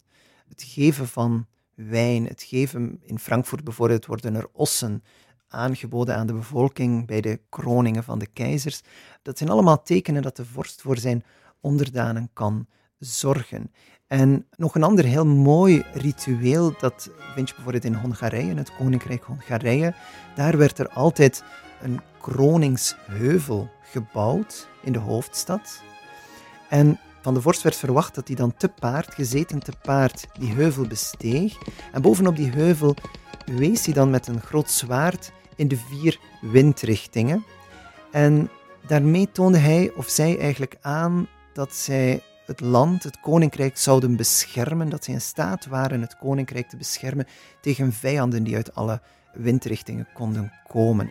Het 0.49 0.63
geven 0.63 1.09
van 1.09 1.47
wijn, 1.75 2.27
het 2.27 2.43
geven 2.43 3.01
in 3.03 3.19
Frankfurt 3.19 3.65
bijvoorbeeld 3.65 4.07
worden 4.07 4.35
er 4.35 4.49
ossen 4.53 5.03
aangeboden 5.49 6.17
aan 6.17 6.27
de 6.27 6.33
bevolking 6.33 7.07
bij 7.07 7.21
de 7.21 7.41
kroningen 7.49 8.05
van 8.05 8.19
de 8.19 8.27
keizers. 8.27 8.81
Dat 9.23 9.39
zijn 9.39 9.51
allemaal 9.51 9.83
tekenen 9.83 10.23
dat 10.23 10.37
de 10.37 10.45
vorst 10.45 10.81
voor 10.81 10.99
zijn 10.99 11.25
onderdanen 11.61 12.31
kan 12.33 12.67
zorgen. 12.99 13.73
En 14.07 14.47
nog 14.57 14.75
een 14.75 14.83
ander 14.83 15.05
heel 15.05 15.27
mooi 15.27 15.85
ritueel, 15.95 16.75
dat 16.79 17.11
vind 17.35 17.49
je 17.49 17.55
bijvoorbeeld 17.55 17.85
in 17.85 17.95
Hongarije, 17.95 18.51
in 18.51 18.57
het 18.57 18.77
Koninkrijk 18.77 19.23
Hongarije. 19.23 19.95
Daar 20.35 20.57
werd 20.57 20.79
er 20.79 20.89
altijd 20.89 21.45
een 21.83 22.01
kroningsheuvel 22.21 23.71
gebouwd 23.83 24.69
in 24.83 24.93
de 24.93 24.99
hoofdstad. 24.99 25.83
En 26.69 26.99
van 27.21 27.35
de 27.35 27.41
vorst 27.41 27.63
werd 27.63 27.77
verwacht 27.77 28.15
dat 28.15 28.27
hij 28.27 28.37
dan 28.37 28.57
te 28.57 28.69
paard, 28.69 29.15
gezeten 29.15 29.59
te 29.59 29.73
paard, 29.83 30.27
die 30.39 30.53
heuvel 30.53 30.87
besteeg. 30.87 31.59
En 31.93 32.03
bovenop 32.03 32.37
die 32.37 32.51
heuvel 32.51 32.97
wees 33.45 33.85
hij 33.85 33.95
dan 33.95 34.11
met 34.11 34.27
een 34.27 34.41
groot 34.41 34.71
zwaard 34.71 35.33
in 35.57 35.69
de 35.69 35.77
vier 35.77 36.19
windrichtingen. 36.41 37.45
En 38.11 38.51
daarmee 38.87 39.33
toonde 39.33 39.59
hij 39.59 39.93
of 39.97 40.09
zij 40.09 40.39
eigenlijk 40.39 40.77
aan 40.81 41.29
dat 41.53 41.75
zij 41.75 42.23
het 42.47 42.61
land, 42.61 43.03
het 43.03 43.21
koninkrijk 43.21 43.77
zouden 43.77 44.17
beschermen, 44.17 44.89
dat 44.89 45.05
zij 45.05 45.15
in 45.15 45.21
staat 45.21 45.67
waren 45.67 46.01
het 46.01 46.19
koninkrijk 46.19 46.69
te 46.69 46.77
beschermen 46.77 47.27
tegen 47.61 47.93
vijanden 47.93 48.45
die 48.45 48.57
uit 48.57 48.75
alle 48.75 49.01
windrichtingen 49.33 50.09
konden 50.15 50.53
komen. 50.69 51.11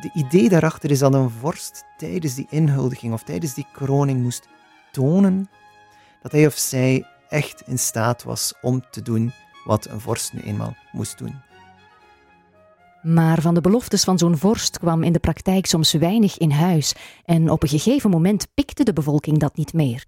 De 0.00 0.10
idee 0.14 0.48
daarachter 0.48 0.90
is 0.90 0.98
dat 0.98 1.14
een 1.14 1.30
vorst 1.30 1.84
tijdens 1.96 2.34
die 2.34 2.46
inhuldiging 2.50 3.12
of 3.12 3.22
tijdens 3.22 3.54
die 3.54 3.66
kroning 3.72 4.22
moest 4.22 4.48
tonen 4.92 5.48
dat 6.22 6.32
hij 6.32 6.46
of 6.46 6.54
zij 6.54 7.06
echt 7.28 7.62
in 7.66 7.78
staat 7.78 8.22
was 8.22 8.54
om 8.60 8.82
te 8.90 9.02
doen 9.02 9.32
wat 9.64 9.86
een 9.86 10.00
vorst 10.00 10.32
nu 10.32 10.40
eenmaal 10.40 10.76
moest 10.92 11.18
doen. 11.18 11.34
Maar 13.02 13.40
van 13.40 13.54
de 13.54 13.60
beloftes 13.60 14.04
van 14.04 14.18
zo'n 14.18 14.36
vorst 14.36 14.78
kwam 14.78 15.02
in 15.02 15.12
de 15.12 15.18
praktijk 15.18 15.66
soms 15.66 15.92
weinig 15.92 16.38
in 16.38 16.50
huis 16.50 16.94
en 17.24 17.50
op 17.50 17.62
een 17.62 17.68
gegeven 17.68 18.10
moment 18.10 18.46
pikte 18.54 18.84
de 18.84 18.92
bevolking 18.92 19.38
dat 19.38 19.56
niet 19.56 19.72
meer. 19.72 20.04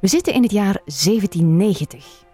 We 0.00 0.08
zitten 0.08 0.34
in 0.34 0.42
het 0.42 0.52
jaar 0.52 0.80
1790. 0.84 2.25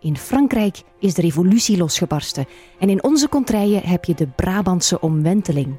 In 0.00 0.16
Frankrijk 0.16 0.82
is 0.98 1.14
de 1.14 1.22
revolutie 1.22 1.76
losgebarsten 1.76 2.46
en 2.78 2.88
in 2.88 3.02
onze 3.02 3.28
contraien 3.28 3.82
heb 3.82 4.04
je 4.04 4.14
de 4.14 4.26
Brabantse 4.26 5.00
omwenteling. 5.00 5.76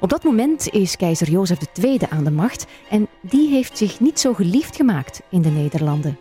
Op 0.00 0.08
dat 0.08 0.24
moment 0.24 0.68
is 0.68 0.96
keizer 0.96 1.30
Jozef 1.30 1.58
II 1.82 1.98
aan 2.10 2.24
de 2.24 2.30
macht 2.30 2.66
en 2.90 3.08
die 3.20 3.48
heeft 3.48 3.78
zich 3.78 4.00
niet 4.00 4.20
zo 4.20 4.34
geliefd 4.34 4.76
gemaakt 4.76 5.20
in 5.30 5.42
de 5.42 5.48
Nederlanden. 5.48 6.18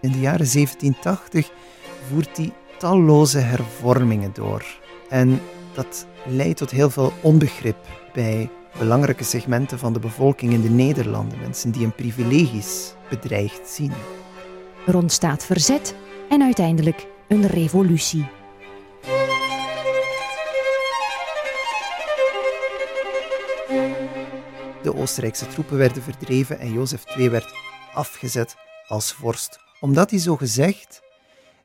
In 0.00 0.12
de 0.12 0.20
jaren 0.20 0.52
1780 0.52 1.50
voert 2.08 2.36
hij 2.36 2.52
talloze 2.78 3.38
hervormingen 3.38 4.30
door. 4.32 4.64
En 5.08 5.40
dat 5.74 6.06
leidt 6.26 6.58
tot 6.58 6.70
heel 6.70 6.90
veel 6.90 7.12
onbegrip 7.20 7.76
bij 8.12 8.50
belangrijke 8.78 9.24
segmenten 9.24 9.78
van 9.78 9.92
de 9.92 9.98
bevolking 9.98 10.52
in 10.52 10.60
de 10.60 10.70
Nederlanden, 10.70 11.38
mensen 11.38 11.70
die 11.70 11.82
hun 11.82 11.94
privileges 11.94 12.94
bedreigd 13.08 13.68
zien. 13.68 13.92
Er 14.86 14.96
ontstaat 14.96 15.44
verzet 15.44 15.94
en 16.28 16.42
uiteindelijk 16.42 17.06
een 17.28 17.46
revolutie. 17.46 18.26
De 24.82 24.94
Oostenrijkse 24.94 25.46
troepen 25.46 25.76
werden 25.76 26.02
verdreven 26.02 26.58
en 26.58 26.72
Jozef 26.72 27.16
II 27.16 27.30
werd 27.30 27.54
afgezet 27.94 28.56
als 28.86 29.12
vorst, 29.12 29.58
omdat 29.80 30.10
hij 30.10 30.18
zo 30.18 30.36
gezegd 30.36 31.02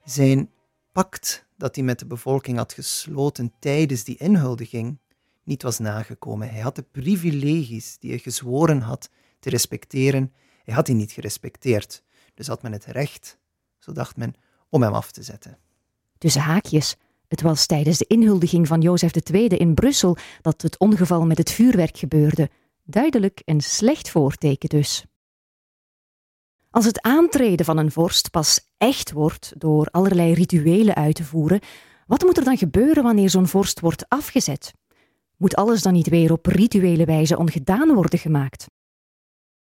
zijn 0.03 0.49
pact 0.91 1.45
dat 1.58 1.75
hij 1.75 1.84
met 1.84 1.99
de 1.99 2.05
bevolking 2.05 2.58
had 2.58 2.73
gesloten 2.73 3.53
tijdens 3.60 4.03
die 4.03 4.17
inhuldiging 4.17 4.99
niet 5.43 5.63
was 5.63 5.79
nagekomen. 5.79 6.49
Hij 6.49 6.62
had 6.62 6.75
de 6.75 6.86
privileges 6.91 7.97
die 7.99 8.10
hij 8.10 8.19
gezworen 8.19 8.82
had 8.82 9.10
te 9.39 9.49
respecteren, 9.49 10.34
hij 10.63 10.73
had 10.73 10.86
die 10.86 10.95
niet 10.95 11.12
gerespecteerd. 11.12 12.03
Dus 12.39 12.47
had 12.47 12.62
men 12.62 12.71
het 12.71 12.86
recht, 12.86 13.38
zo 13.78 13.91
dacht 13.91 14.17
men, 14.17 14.36
om 14.69 14.82
hem 14.82 14.93
af 14.93 15.12
te 15.12 15.23
zetten. 15.23 15.58
Tussen 16.17 16.41
haakjes. 16.41 16.95
Het 17.28 17.41
was 17.41 17.65
tijdens 17.65 17.97
de 17.97 18.06
inhuldiging 18.08 18.67
van 18.67 18.82
Jozef 18.82 19.12
II 19.32 19.47
in 19.47 19.73
Brussel 19.73 20.17
dat 20.41 20.62
het 20.62 20.78
ongeval 20.78 21.25
met 21.25 21.38
het 21.38 21.52
vuurwerk 21.52 21.97
gebeurde. 21.97 22.49
Duidelijk 22.84 23.41
een 23.45 23.62
slecht 23.62 24.10
voorteken 24.10 24.69
dus. 24.69 25.06
Als 26.69 26.86
het 26.86 27.02
aantreden 27.02 27.65
van 27.65 27.78
een 27.78 27.91
vorst 27.91 28.32
pas 28.32 28.67
echt 28.78 29.12
wordt 29.12 29.54
door 29.58 29.86
allerlei 29.86 30.34
rituelen 30.34 30.95
uit 30.95 31.15
te 31.15 31.23
voeren, 31.23 31.60
wat 32.08 32.23
moet 32.23 32.38
er 32.38 32.43
dan 32.43 32.58
gebeuren 32.58 33.04
wanneer 33.04 33.30
zo'n 33.30 33.47
vorst 33.47 33.80
wordt 33.80 34.10
afgezet? 34.10 34.73
Moet 35.38 35.56
alles 35.56 35.82
dan 35.82 35.93
niet 35.93 36.10
weer 36.10 36.32
op 36.32 36.45
rituele 36.45 37.06
wijze 37.06 37.38
ongedaan 37.38 37.93
worden 37.93 38.19
gemaakt? 38.19 38.67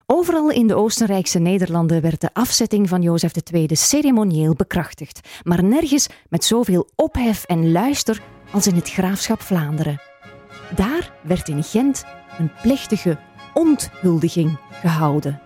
Overal 0.07 0.51
in 0.51 0.67
de 0.67 0.75
Oostenrijkse 0.75 1.39
Nederlanden 1.39 2.03
werd 2.03 2.21
de 2.21 2.31
afzetting 2.33 2.89
van 2.89 3.03
Jozef 3.03 3.33
II 3.53 3.69
ceremonieel 3.77 4.55
bekrachtigd, 4.55 5.29
maar 5.43 5.65
nergens 5.65 6.09
met 6.29 6.45
zoveel 6.45 6.89
ophef 6.97 7.45
en 7.45 7.73
luister 7.73 8.23
als 8.53 8.67
in 8.67 8.75
het 8.75 8.91
graafschap 8.91 9.41
Vlaanderen. 9.41 10.01
Daar 10.77 11.13
werd 11.23 11.49
in 11.49 11.63
Gent 11.63 12.05
een 12.39 12.51
plechtige 12.63 13.19
onthuldiging 13.55 14.59
gehouden. 14.71 15.41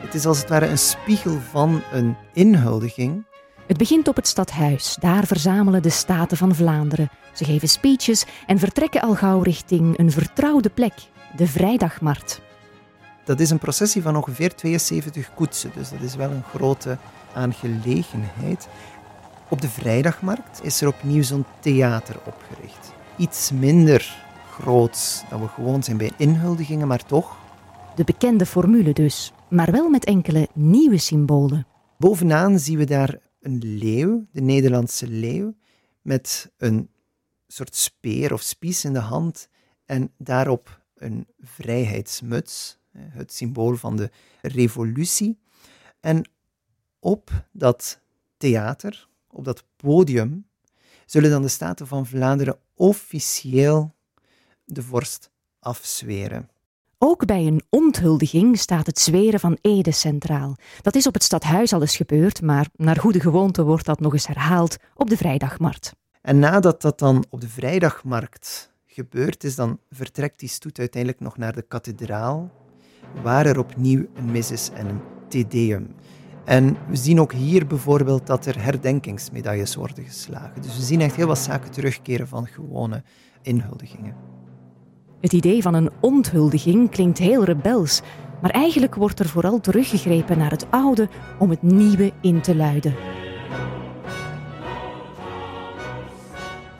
Het 0.00 0.14
is 0.14 0.26
als 0.26 0.38
het 0.38 0.48
ware 0.48 0.66
een 0.66 0.78
spiegel 0.78 1.38
van 1.50 1.82
een 1.92 2.16
inhuldiging. 2.32 3.26
Het 3.68 3.76
begint 3.76 4.08
op 4.08 4.16
het 4.16 4.26
stadhuis. 4.26 4.96
Daar 5.00 5.26
verzamelen 5.26 5.82
de 5.82 5.90
Staten 5.90 6.36
van 6.36 6.54
Vlaanderen. 6.54 7.10
Ze 7.32 7.44
geven 7.44 7.68
speeches 7.68 8.26
en 8.46 8.58
vertrekken 8.58 9.00
al 9.00 9.14
gauw 9.14 9.40
richting 9.42 9.98
een 9.98 10.10
vertrouwde 10.10 10.68
plek, 10.68 10.92
de 11.36 11.46
Vrijdagmarkt. 11.46 12.40
Dat 13.24 13.40
is 13.40 13.50
een 13.50 13.58
processie 13.58 14.02
van 14.02 14.16
ongeveer 14.16 14.54
72 14.54 15.34
koetsen, 15.34 15.70
dus 15.74 15.90
dat 15.90 16.00
is 16.00 16.14
wel 16.14 16.30
een 16.30 16.42
grote 16.42 16.98
aangelegenheid. 17.34 18.68
Op 19.48 19.60
de 19.60 19.68
Vrijdagmarkt 19.68 20.60
is 20.62 20.80
er 20.80 20.88
opnieuw 20.88 21.22
zo'n 21.22 21.44
theater 21.60 22.16
opgericht. 22.24 22.92
Iets 23.16 23.50
minder 23.50 24.16
groot 24.50 25.24
dan 25.30 25.40
we 25.40 25.48
gewoon 25.48 25.82
zijn 25.82 25.96
bij 25.96 26.10
inhuldigingen, 26.16 26.88
maar 26.88 27.04
toch. 27.04 27.36
De 27.94 28.04
bekende 28.04 28.46
formule 28.46 28.92
dus, 28.92 29.32
maar 29.48 29.70
wel 29.70 29.88
met 29.88 30.04
enkele 30.04 30.48
nieuwe 30.52 30.98
symbolen. 30.98 31.66
Bovenaan 31.98 32.58
zien 32.58 32.78
we 32.78 32.84
daar 32.84 33.18
een 33.40 33.58
leeuw, 33.64 34.26
de 34.32 34.40
Nederlandse 34.40 35.08
leeuw, 35.08 35.56
met 36.02 36.52
een 36.56 36.90
soort 37.46 37.76
speer 37.76 38.32
of 38.32 38.40
spies 38.40 38.84
in 38.84 38.92
de 38.92 38.98
hand 38.98 39.48
en 39.84 40.12
daarop 40.16 40.82
een 40.94 41.26
vrijheidsmuts, 41.40 42.78
het 42.92 43.32
symbool 43.32 43.76
van 43.76 43.96
de 43.96 44.10
revolutie. 44.42 45.38
En 46.00 46.30
op 46.98 47.46
dat 47.52 48.00
theater, 48.36 49.08
op 49.28 49.44
dat 49.44 49.64
podium, 49.76 50.46
zullen 51.06 51.30
dan 51.30 51.42
de 51.42 51.48
Staten 51.48 51.86
van 51.86 52.06
Vlaanderen 52.06 52.58
officieel 52.74 53.94
de 54.64 54.82
vorst 54.82 55.30
afzweren. 55.58 56.50
Ook 57.00 57.26
bij 57.26 57.46
een 57.46 57.62
onthuldiging 57.70 58.58
staat 58.58 58.86
het 58.86 58.98
zweren 58.98 59.40
van 59.40 59.58
Ede 59.60 59.92
centraal. 59.92 60.56
Dat 60.82 60.94
is 60.94 61.06
op 61.06 61.14
het 61.14 61.22
stadhuis 61.22 61.72
al 61.72 61.80
eens 61.80 61.96
gebeurd, 61.96 62.42
maar 62.42 62.68
naar 62.76 62.96
goede 62.96 63.20
gewoonte 63.20 63.62
wordt 63.62 63.84
dat 63.84 64.00
nog 64.00 64.12
eens 64.12 64.26
herhaald 64.26 64.76
op 64.94 65.08
de 65.08 65.16
vrijdagmarkt. 65.16 65.92
En 66.22 66.38
nadat 66.38 66.82
dat 66.82 66.98
dan 66.98 67.24
op 67.30 67.40
de 67.40 67.48
vrijdagmarkt 67.48 68.72
gebeurd 68.86 69.44
is, 69.44 69.54
dan 69.54 69.78
vertrekt 69.90 70.38
die 70.38 70.48
stoet 70.48 70.78
uiteindelijk 70.78 71.22
nog 71.22 71.36
naar 71.36 71.52
de 71.52 71.62
kathedraal, 71.62 72.50
waar 73.22 73.46
er 73.46 73.58
opnieuw 73.58 74.06
een 74.14 74.30
mis 74.30 74.50
is 74.50 74.70
en 74.70 74.86
een 74.86 75.00
tedeum. 75.28 75.94
En 76.44 76.76
we 76.88 76.96
zien 76.96 77.20
ook 77.20 77.32
hier 77.32 77.66
bijvoorbeeld 77.66 78.26
dat 78.26 78.46
er 78.46 78.62
herdenkingsmedailles 78.62 79.74
worden 79.74 80.04
geslagen. 80.04 80.62
Dus 80.62 80.76
we 80.76 80.82
zien 80.82 81.00
echt 81.00 81.16
heel 81.16 81.26
wat 81.26 81.38
zaken 81.38 81.70
terugkeren 81.70 82.28
van 82.28 82.46
gewone 82.46 83.02
inhuldigingen. 83.42 84.37
Het 85.20 85.32
idee 85.32 85.62
van 85.62 85.74
een 85.74 85.90
onthuldiging 86.00 86.90
klinkt 86.90 87.18
heel 87.18 87.44
rebels, 87.44 88.02
maar 88.42 88.50
eigenlijk 88.50 88.94
wordt 88.94 89.18
er 89.18 89.28
vooral 89.28 89.60
teruggegrepen 89.60 90.38
naar 90.38 90.50
het 90.50 90.70
oude 90.70 91.08
om 91.38 91.50
het 91.50 91.62
nieuwe 91.62 92.12
in 92.20 92.40
te 92.40 92.56
luiden. 92.56 92.94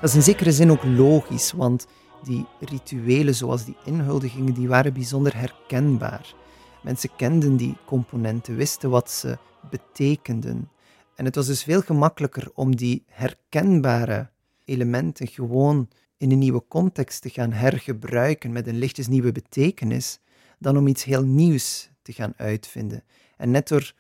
Dat 0.01 0.11
is 0.11 0.14
in 0.14 0.22
zekere 0.22 0.53
zin 0.53 0.70
ook 0.70 0.85
logisch, 0.85 1.53
want 1.53 1.87
die 2.22 2.46
rituelen 2.61 3.35
zoals 3.35 3.64
die 3.64 3.77
inhuldigingen, 3.85 4.55
die 4.55 4.68
waren 4.68 4.92
bijzonder 4.92 5.37
herkenbaar. 5.37 6.35
Mensen 6.83 7.11
kenden 7.16 7.57
die 7.57 7.77
componenten, 7.85 8.57
wisten 8.57 8.90
wat 8.90 9.11
ze 9.11 9.38
betekenden. 9.70 10.70
En 11.14 11.24
het 11.24 11.35
was 11.35 11.46
dus 11.46 11.62
veel 11.62 11.81
gemakkelijker 11.81 12.51
om 12.55 12.77
die 12.77 13.05
herkenbare 13.07 14.31
elementen 14.64 15.27
gewoon 15.27 15.88
in 16.18 16.31
een 16.31 16.38
nieuwe 16.38 16.64
context 16.68 17.22
te 17.22 17.31
gaan 17.31 17.52
hergebruiken 17.52 18.52
met 18.52 18.66
een 18.66 18.78
lichtjes 18.78 19.07
nieuwe 19.07 19.33
betekenis, 19.33 20.18
dan 20.59 20.76
om 20.76 20.87
iets 20.87 21.04
heel 21.04 21.24
nieuws 21.24 21.90
te 22.02 22.12
gaan 22.12 22.33
uitvinden. 22.37 23.04
En 23.37 23.50
net 23.50 23.68
door 23.68 23.92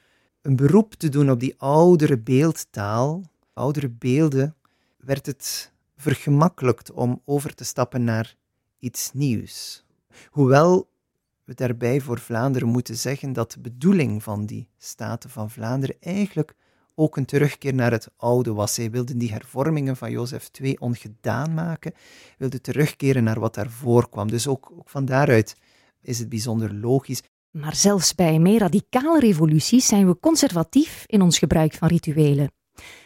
een 0.42 0.56
beroep 0.56 0.94
te 0.94 1.08
doen 1.08 1.30
op 1.30 1.40
die 1.40 1.54
oudere 1.58 2.18
beeldtaal, 2.18 3.22
oudere 3.52 3.88
beelden, 3.88 4.56
werd 4.96 5.26
het 5.26 5.72
vergemakkelijkt 5.96 6.90
om 6.90 7.22
over 7.24 7.54
te 7.54 7.64
stappen 7.64 8.04
naar 8.04 8.36
iets 8.78 9.12
nieuws. 9.12 9.84
Hoewel 10.30 10.90
we 11.44 11.54
daarbij 11.54 12.00
voor 12.00 12.18
Vlaanderen 12.18 12.68
moeten 12.68 12.96
zeggen 12.96 13.32
dat 13.32 13.52
de 13.52 13.60
bedoeling 13.60 14.22
van 14.22 14.46
die 14.46 14.68
Staten 14.78 15.30
van 15.30 15.50
Vlaanderen 15.50 15.96
eigenlijk 16.00 16.54
ook 16.98 17.16
een 17.16 17.24
terugkeer 17.24 17.74
naar 17.74 17.90
het 17.90 18.08
oude 18.16 18.52
was. 18.52 18.74
Zij 18.74 18.90
wilden 18.90 19.18
die 19.18 19.32
hervormingen 19.32 19.96
van 19.96 20.10
Jozef 20.10 20.50
II 20.60 20.76
ongedaan 20.78 21.54
maken, 21.54 21.92
wilden 22.38 22.62
terugkeren 22.62 23.24
naar 23.24 23.40
wat 23.40 23.54
daarvoor 23.54 24.08
kwam. 24.08 24.30
Dus 24.30 24.46
ook, 24.46 24.72
ook 24.78 24.88
van 24.88 25.04
daaruit 25.04 25.56
is 26.02 26.18
het 26.18 26.28
bijzonder 26.28 26.74
logisch. 26.74 27.22
Maar 27.50 27.74
zelfs 27.74 28.14
bij 28.14 28.38
meer 28.38 28.58
radicale 28.58 29.20
revoluties 29.20 29.86
zijn 29.86 30.06
we 30.06 30.18
conservatief 30.20 31.04
in 31.06 31.22
ons 31.22 31.38
gebruik 31.38 31.74
van 31.74 31.88
rituelen. 31.88 32.52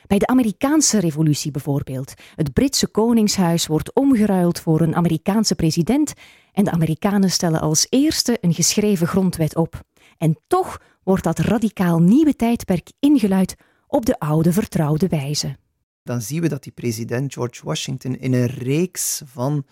Bij 0.06 0.18
de 0.18 0.26
Amerikaanse 0.26 1.00
revolutie 1.00 1.50
bijvoorbeeld. 1.50 2.14
Het 2.34 2.52
Britse 2.52 2.86
koningshuis 2.86 3.66
wordt 3.66 3.94
omgeruild 3.94 4.60
voor 4.60 4.80
een 4.80 4.94
Amerikaanse 4.94 5.54
president 5.54 6.12
en 6.52 6.64
de 6.64 6.70
Amerikanen 6.70 7.30
stellen 7.30 7.60
als 7.60 7.86
eerste 7.88 8.38
een 8.40 8.54
geschreven 8.54 9.06
grondwet 9.06 9.56
op. 9.56 9.80
En 10.18 10.38
toch 10.46 10.80
wordt 11.02 11.24
dat 11.24 11.38
radicaal 11.38 11.98
nieuwe 11.98 12.36
tijdperk 12.36 12.90
ingeluid 12.98 13.54
op 13.92 14.06
de 14.06 14.18
oude 14.18 14.52
vertrouwde 14.52 15.08
wijze. 15.08 15.56
Dan 16.02 16.22
zien 16.22 16.40
we 16.40 16.48
dat 16.48 16.62
die 16.62 16.72
president 16.72 17.32
George 17.32 17.64
Washington 17.64 18.16
in 18.16 18.32
een 18.32 18.46
reeks 18.46 19.22
van 19.24 19.66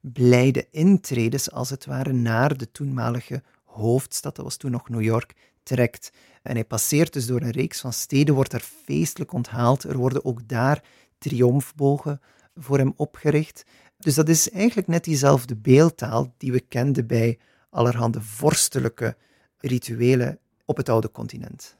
blijde 0.00 0.66
intredes, 0.70 1.50
als 1.50 1.70
het 1.70 1.86
ware, 1.86 2.12
naar 2.12 2.56
de 2.56 2.70
toenmalige 2.70 3.42
hoofdstad, 3.64 4.36
dat 4.36 4.44
was 4.44 4.56
toen 4.56 4.70
nog 4.70 4.88
New 4.88 5.02
York, 5.02 5.34
trekt. 5.62 6.12
En 6.42 6.54
hij 6.54 6.64
passeert 6.64 7.12
dus 7.12 7.26
door 7.26 7.40
een 7.40 7.50
reeks 7.50 7.80
van 7.80 7.92
steden, 7.92 8.34
wordt 8.34 8.52
er 8.52 8.64
feestelijk 8.84 9.32
onthaald. 9.32 9.84
Er 9.84 9.96
worden 9.96 10.24
ook 10.24 10.48
daar 10.48 10.84
triomfbogen 11.18 12.20
voor 12.54 12.78
hem 12.78 12.92
opgericht. 12.96 13.64
Dus 13.98 14.14
dat 14.14 14.28
is 14.28 14.50
eigenlijk 14.50 14.88
net 14.88 15.04
diezelfde 15.04 15.56
beeldtaal 15.56 16.34
die 16.36 16.52
we 16.52 16.60
kenden 16.60 17.06
bij 17.06 17.38
allerhande 17.70 18.20
vorstelijke 18.22 19.16
rituelen 19.58 20.38
op 20.64 20.76
het 20.76 20.88
oude 20.88 21.10
continent. 21.10 21.78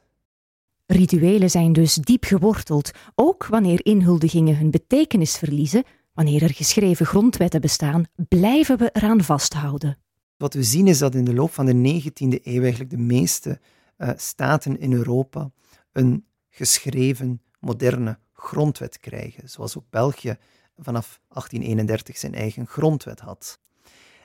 Rituelen 0.91 1.49
zijn 1.49 1.73
dus 1.73 1.93
diep 1.93 2.23
geworteld, 2.23 2.91
ook 3.15 3.45
wanneer 3.45 3.85
inhuldigingen 3.85 4.57
hun 4.57 4.71
betekenis 4.71 5.37
verliezen, 5.37 5.83
wanneer 6.13 6.43
er 6.43 6.53
geschreven 6.53 7.05
grondwetten 7.05 7.61
bestaan, 7.61 8.05
blijven 8.27 8.77
we 8.77 8.89
eraan 8.93 9.23
vasthouden. 9.23 9.97
Wat 10.37 10.53
we 10.53 10.63
zien 10.63 10.87
is 10.87 10.97
dat 10.97 11.15
in 11.15 11.23
de 11.23 11.33
loop 11.33 11.51
van 11.51 11.65
de 11.65 12.01
19e 12.01 12.43
eeuw 12.43 12.61
eigenlijk 12.61 12.89
de 12.89 12.97
meeste 12.97 13.59
uh, 13.97 14.09
staten 14.15 14.79
in 14.79 14.93
Europa 14.93 15.51
een 15.91 16.25
geschreven, 16.49 17.41
moderne 17.59 18.19
grondwet 18.33 18.99
krijgen, 18.99 19.49
zoals 19.49 19.77
ook 19.77 19.89
België 19.89 20.37
vanaf 20.77 21.21
1831 21.27 22.17
zijn 22.17 22.33
eigen 22.33 22.67
grondwet 22.67 23.19
had. 23.19 23.59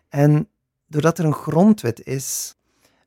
En 0.09 0.49
doordat 0.87 1.19
er 1.19 1.25
een 1.25 1.33
grondwet 1.33 2.07
is, 2.07 2.55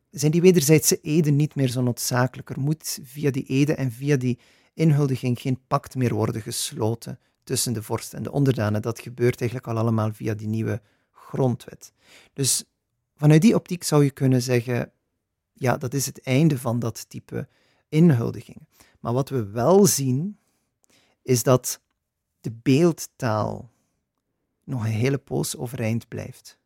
zijn 0.10 0.32
die 0.32 0.42
wederzijdse 0.42 1.02
eden 1.02 1.36
niet 1.36 1.56
meer 1.56 1.70
zo 1.70 1.82
noodzakelijk. 1.82 2.50
Er 2.50 2.60
moet 2.60 3.00
via 3.04 3.32
die 3.32 3.46
eden 3.46 3.78
en 3.78 3.92
via 3.92 4.18
die 4.18 4.40
inhuldiging 4.74 5.40
geen 5.40 5.60
pact 5.68 5.96
meer 5.96 6.14
worden 6.14 6.42
gesloten 6.42 7.20
tussen 7.44 7.74
de 7.74 7.84
vorst 7.84 8.14
en 8.14 8.24
de 8.24 8.32
onderdanen. 8.32 8.82
Dat 8.82 9.00
gebeurt 9.00 9.40
eigenlijk 9.40 9.70
al 9.70 9.78
allemaal 9.78 10.14
via 10.14 10.34
die 10.34 10.48
nieuwe 10.48 10.82
grondwet. 11.12 11.94
Dus 12.34 12.64
vanuit 13.16 13.42
die 13.42 13.56
optiek 13.56 13.84
zou 13.84 14.04
je 14.04 14.12
kunnen 14.12 14.42
zeggen, 14.42 14.92
ja, 15.54 15.78
dat 15.78 15.94
is 15.94 16.06
het 16.06 16.22
einde 16.22 16.58
van 16.58 16.80
dat 16.80 17.10
type 17.10 17.48
inhuldiging. 17.90 18.68
Maar 19.00 19.14
wat 19.14 19.30
we 19.30 19.46
wel 19.46 19.86
zien, 19.86 20.38
is 21.22 21.44
dat 21.44 21.82
de 22.42 22.52
beeldtaal 22.52 23.72
nog 24.64 24.84
een 24.86 24.92
hele 24.92 25.18
poos 25.18 25.58
overeind 25.58 26.08
blijft. 26.08 26.58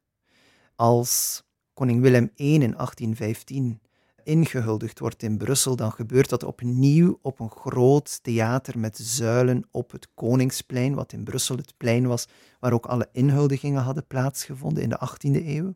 Als 0.75 1.43
koning 1.73 2.01
Willem 2.01 2.31
I 2.39 2.53
in 2.53 2.59
1815 2.59 3.81
ingehuldigd 4.23 4.99
wordt 4.99 5.23
in 5.23 5.37
Brussel, 5.37 5.75
dan 5.75 5.91
gebeurt 5.91 6.29
dat 6.29 6.43
opnieuw 6.43 7.19
op 7.21 7.39
een 7.39 7.49
groot 7.49 8.23
theater 8.23 8.79
met 8.79 8.97
zuilen 8.97 9.67
op 9.71 9.91
het 9.91 10.07
Koningsplein, 10.13 10.93
wat 10.93 11.13
in 11.13 11.23
Brussel 11.23 11.57
het 11.57 11.73
plein 11.77 12.07
was 12.07 12.27
waar 12.59 12.73
ook 12.73 12.85
alle 12.85 13.09
inhuldigingen 13.11 13.81
hadden 13.81 14.07
plaatsgevonden 14.07 14.83
in 14.83 14.89
de 14.89 14.99
18e 15.09 15.45
eeuw. 15.45 15.73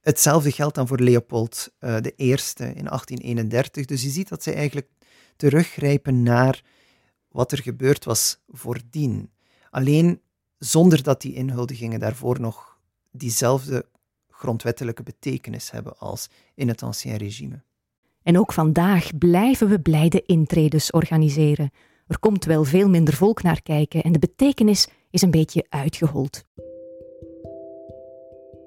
Hetzelfde 0.00 0.50
geldt 0.50 0.74
dan 0.74 0.86
voor 0.86 0.98
Leopold 0.98 1.68
I 1.80 2.34
in 2.56 2.84
1831. 2.84 3.84
Dus 3.84 4.02
je 4.02 4.10
ziet 4.10 4.28
dat 4.28 4.42
zij 4.42 4.54
eigenlijk 4.54 4.88
teruggrijpen 5.36 6.22
naar 6.22 6.64
wat 7.28 7.52
er 7.52 7.62
gebeurd 7.62 8.04
was 8.04 8.38
voordien. 8.48 9.30
Alleen 9.70 10.20
zonder 10.58 11.02
dat 11.02 11.20
die 11.20 11.34
inhuldigingen 11.34 12.00
daarvoor 12.00 12.40
nog 12.40 12.78
diezelfde 13.10 13.86
grondwettelijke 14.36 15.02
betekenis 15.02 15.70
hebben 15.70 15.98
als 15.98 16.28
in 16.54 16.68
het 16.68 16.82
ancien 16.82 17.16
regime. 17.16 17.62
En 18.22 18.38
ook 18.38 18.52
vandaag 18.52 19.18
blijven 19.18 19.68
we 19.68 19.80
blijde 19.80 20.22
intredes 20.26 20.90
organiseren. 20.90 21.70
Er 22.06 22.18
komt 22.18 22.44
wel 22.44 22.64
veel 22.64 22.88
minder 22.88 23.14
volk 23.14 23.42
naar 23.42 23.62
kijken 23.62 24.02
en 24.02 24.12
de 24.12 24.18
betekenis 24.18 24.88
is 25.10 25.22
een 25.22 25.30
beetje 25.30 25.66
uitgehold. 25.68 26.44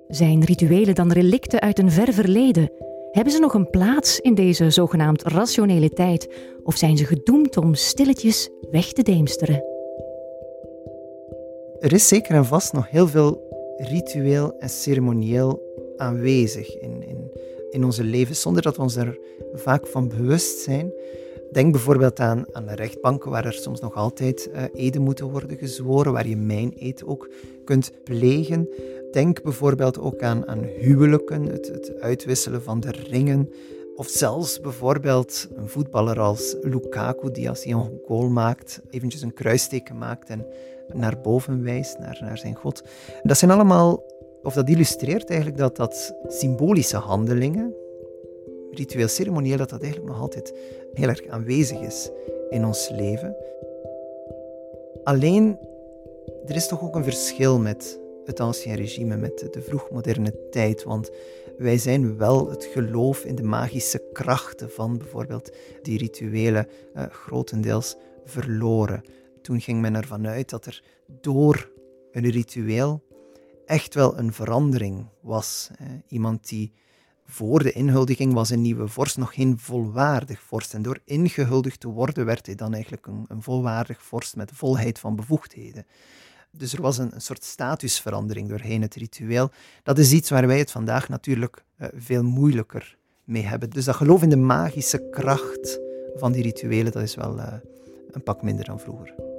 Zijn 0.08 0.44
rituelen 0.44 0.96
dan 0.96 1.12
relicten 1.12 1.60
uit 1.60 1.80
een 1.80 1.92
ver 1.92 2.14
verleden? 2.14 2.72
Hebben 3.12 3.34
ze 3.34 3.40
nog 3.40 3.54
een 3.54 3.70
plaats 3.70 4.20
in 4.20 4.36
deze 4.36 4.70
zogenaamd 4.70 5.24
rationele 5.24 5.90
tijd 5.90 6.34
of 6.64 6.78
zijn 6.78 6.98
ze 6.98 7.06
gedoemd 7.06 7.58
om 7.58 7.74
stilletjes 7.74 8.50
weg 8.72 8.94
te 8.94 9.04
deemsteren? 9.04 9.64
Er 11.80 11.94
is 11.94 12.08
zeker 12.08 12.36
en 12.36 12.46
vast 12.46 12.74
nog 12.74 12.90
heel 12.90 13.08
veel 13.08 13.47
ritueel 13.78 14.60
en 14.60 14.70
ceremonieel 14.70 15.62
aanwezig 15.98 16.80
in, 16.80 17.04
in, 17.08 17.32
in 17.70 17.84
onze 17.84 18.04
leven, 18.04 18.36
zonder 18.36 18.62
dat 18.62 18.76
we 18.76 18.82
ons 18.82 18.96
er 18.96 19.20
vaak 19.54 19.88
van 19.88 20.08
bewust 20.08 20.60
zijn. 20.60 20.94
Denk 21.52 21.72
bijvoorbeeld 21.72 22.20
aan, 22.20 22.46
aan 22.52 22.66
de 22.66 22.76
rechtbanken, 22.76 23.32
waar 23.32 23.46
er 23.46 23.54
soms 23.54 23.80
nog 23.80 23.94
altijd 23.94 24.50
uh, 24.54 24.64
eden 24.74 25.02
moeten 25.02 25.30
worden 25.30 25.58
gezworen, 25.58 26.14
waar 26.14 26.28
je 26.28 26.38
mijn 26.38 26.74
eed 26.80 27.06
ook 27.06 27.30
kunt 27.66 27.92
plegen. 28.04 28.70
Denk 29.12 29.44
bijvoorbeeld 29.44 30.00
ook 30.00 30.22
aan, 30.22 30.48
aan 30.48 30.64
huwelijken, 30.64 31.44
het, 31.44 31.68
het 31.68 32.00
uitwisselen 32.00 32.62
van 32.62 32.80
de 32.80 32.92
ringen. 32.92 33.50
Of 33.96 34.08
zelfs 34.08 34.60
bijvoorbeeld 34.62 35.48
een 35.56 35.68
voetballer 35.68 36.20
als 36.20 36.56
Lukaku, 36.62 37.32
die 37.32 37.50
als 37.50 37.64
hij 37.64 37.74
een 37.74 38.00
goal 38.06 38.30
maakt, 38.30 38.82
eventjes 38.90 39.22
een 39.22 39.34
kruisteken 39.34 39.98
maakt 39.98 40.30
en 40.30 40.46
naar 40.94 41.22
boven 41.22 41.64
wijst, 41.64 42.00
naar, 42.00 42.18
naar 42.22 42.38
zijn 42.38 42.56
God. 42.56 42.84
Dat 43.24 43.38
zijn 43.38 43.52
allemaal, 43.52 44.04
of 44.44 44.54
dat 44.54 44.70
illustreert 44.70 45.30
eigenlijk 45.30 45.60
dat 45.60 45.76
dat 45.76 46.16
symbolische 46.28 46.98
handelingen, 46.98 47.74
ritueel 48.72 49.08
ceremonieel, 49.08 49.58
dat 49.58 49.70
dat 49.70 49.82
eigenlijk 49.82 50.12
nog 50.12 50.22
altijd 50.22 50.54
heel 50.94 51.08
erg 51.08 51.28
aanwezig 51.28 51.80
is 51.80 52.10
in 52.50 52.66
ons 52.66 52.90
leven. 52.90 53.36
Alleen, 55.04 55.58
er 56.46 56.56
is 56.56 56.68
toch 56.68 56.84
ook 56.84 56.96
een 56.96 57.04
verschil 57.04 57.60
met 57.60 58.00
het 58.26 58.40
ancien 58.40 58.76
regime, 58.76 59.18
met 59.18 59.48
de 59.52 59.62
vroegmoderne 59.62 60.50
tijd. 60.50 60.84
Want 60.84 61.10
wij 61.58 61.78
zijn 61.78 62.18
wel 62.18 62.50
het 62.50 62.64
geloof 62.66 63.24
in 63.26 63.36
de 63.36 63.44
magische 63.44 64.02
krachten 64.14 64.70
van 64.70 64.98
bijvoorbeeld 64.98 65.50
die 65.82 65.98
rituelen 65.98 66.68
uh, 66.96 67.04
grotendeels 67.10 67.96
verloren. 68.26 69.04
Toen 69.48 69.62
ging 69.62 69.82
men 69.82 69.96
ervan 69.96 70.28
uit 70.28 70.50
dat 70.50 70.66
er 70.66 70.84
door 71.22 71.72
een 72.12 72.30
ritueel 72.30 73.04
echt 73.66 73.94
wel 73.94 74.18
een 74.18 74.34
verandering 74.34 75.06
was. 75.22 75.70
Iemand 76.08 76.50
die 76.50 76.74
voor 77.26 77.64
de 77.64 77.72
inhuldiging 77.72 78.34
was 78.34 78.50
een 78.50 78.62
nieuwe 78.62 78.88
vorst 78.88 79.18
nog 79.18 79.34
geen 79.34 79.60
volwaardig 79.60 80.42
vorst. 80.42 80.74
En 80.74 80.82
door 80.82 81.00
ingehuldigd 81.04 81.80
te 81.80 81.88
worden 81.88 82.26
werd 82.26 82.46
hij 82.46 82.56
dan 82.56 82.74
eigenlijk 82.74 83.08
een, 83.08 83.26
een 83.28 83.42
volwaardig 83.42 84.04
vorst 84.04 84.36
met 84.36 84.52
volheid 84.54 85.00
van 85.00 85.16
bevoegdheden. 85.16 85.86
Dus 86.52 86.74
er 86.74 86.82
was 86.82 86.98
een, 86.98 87.14
een, 87.14 87.22
soort 87.22 87.44
statusverandering 87.44 88.50
doorheen 88.50 88.82
het 88.82 88.96
ritueel. 88.96 89.52
Dat 89.84 89.98
is 89.98 90.12
iets 90.12 90.30
waar 90.30 90.48
wij 90.48 90.60
het 90.60 90.72
vandaag 90.72 91.10
natuurlijk 91.10 91.64
uh, 91.78 91.88
veel 91.96 92.24
moeilijker 92.24 92.98
mee 93.24 93.44
hebben. 93.44 93.70
Dus 93.70 93.86
dat 93.86 93.96
geloof 93.96 94.24
in 94.24 94.30
de 94.30 94.36
magische 94.36 95.10
kracht 95.10 95.80
van 96.16 96.32
die 96.32 96.44
rituelen, 96.44 96.92
dat 96.92 97.04
is 97.04 97.16
wel 97.16 97.38
uh, 97.38 97.54
een 98.12 98.24
pak 98.24 98.42
minder 98.42 98.66
dan 98.66 98.80
vroeger. 98.80 99.37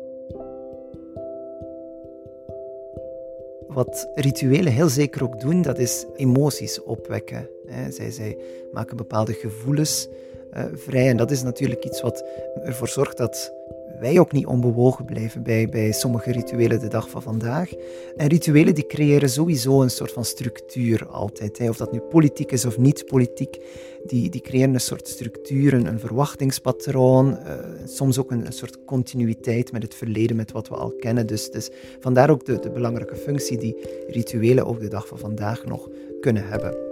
Wat 3.68 4.08
rituelen 4.14 4.72
heel 4.72 4.88
zeker 4.88 5.22
ook 5.22 5.40
doen, 5.40 5.62
dat 5.62 5.78
is 5.78 6.06
emoties 6.16 6.82
opwekken. 6.82 7.48
Zij, 7.88 8.10
zij 8.10 8.36
maken 8.72 8.96
bepaalde 8.96 9.32
gevoelens 9.32 10.08
uh, 10.56 10.64
vrij. 10.74 11.08
En 11.08 11.16
dat 11.16 11.30
is 11.30 11.42
natuurlijk 11.42 11.84
iets 11.84 12.00
wat 12.00 12.24
ervoor 12.64 12.88
zorgt 12.88 13.16
dat 13.16 13.52
wij 14.00 14.18
ook 14.18 14.32
niet 14.32 14.46
onbewogen 14.46 15.04
blijven 15.04 15.42
bij, 15.42 15.68
bij 15.68 15.92
sommige 15.92 16.32
rituelen 16.32 16.80
de 16.80 16.88
dag 16.88 17.10
van 17.10 17.22
vandaag. 17.22 17.70
En 18.16 18.26
rituelen 18.26 18.74
die 18.74 18.86
creëren 18.86 19.30
sowieso 19.30 19.82
een 19.82 19.90
soort 19.90 20.12
van 20.12 20.24
structuur 20.24 21.06
altijd. 21.06 21.58
Hè. 21.58 21.68
Of 21.68 21.76
dat 21.76 21.92
nu 21.92 22.00
politiek 22.00 22.52
is 22.52 22.64
of 22.64 22.78
niet 22.78 23.06
politiek, 23.06 23.58
die, 24.06 24.30
die 24.30 24.40
creëren 24.40 24.74
een 24.74 24.80
soort 24.80 25.08
structuur, 25.08 25.74
een, 25.74 26.00
verwachtingspatroon, 26.00 27.30
uh, 27.30 27.54
soms 27.84 28.18
ook 28.18 28.30
een, 28.30 28.46
een, 28.46 28.52
soort 28.52 28.84
continuïteit 28.84 29.72
met 29.72 29.82
het 29.82 29.94
verleden, 29.94 30.36
met 30.36 30.52
wat 30.52 30.68
we 30.68 30.74
al 30.74 30.90
kennen. 30.90 31.26
Dus, 31.26 31.50
dus 31.50 31.70
vandaar 32.00 32.30
ook 32.30 32.44
de, 32.44 32.58
de 32.58 32.70
belangrijke 32.70 33.16
functie 33.16 33.58
die 33.58 33.76
rituelen 34.08 34.66
ook 34.66 34.80
de 34.80 34.88
dag 34.88 35.08
van 35.08 35.18
vandaag 35.18 35.64
nog 35.64 35.88
kunnen 36.20 36.48
hebben. 36.48 36.87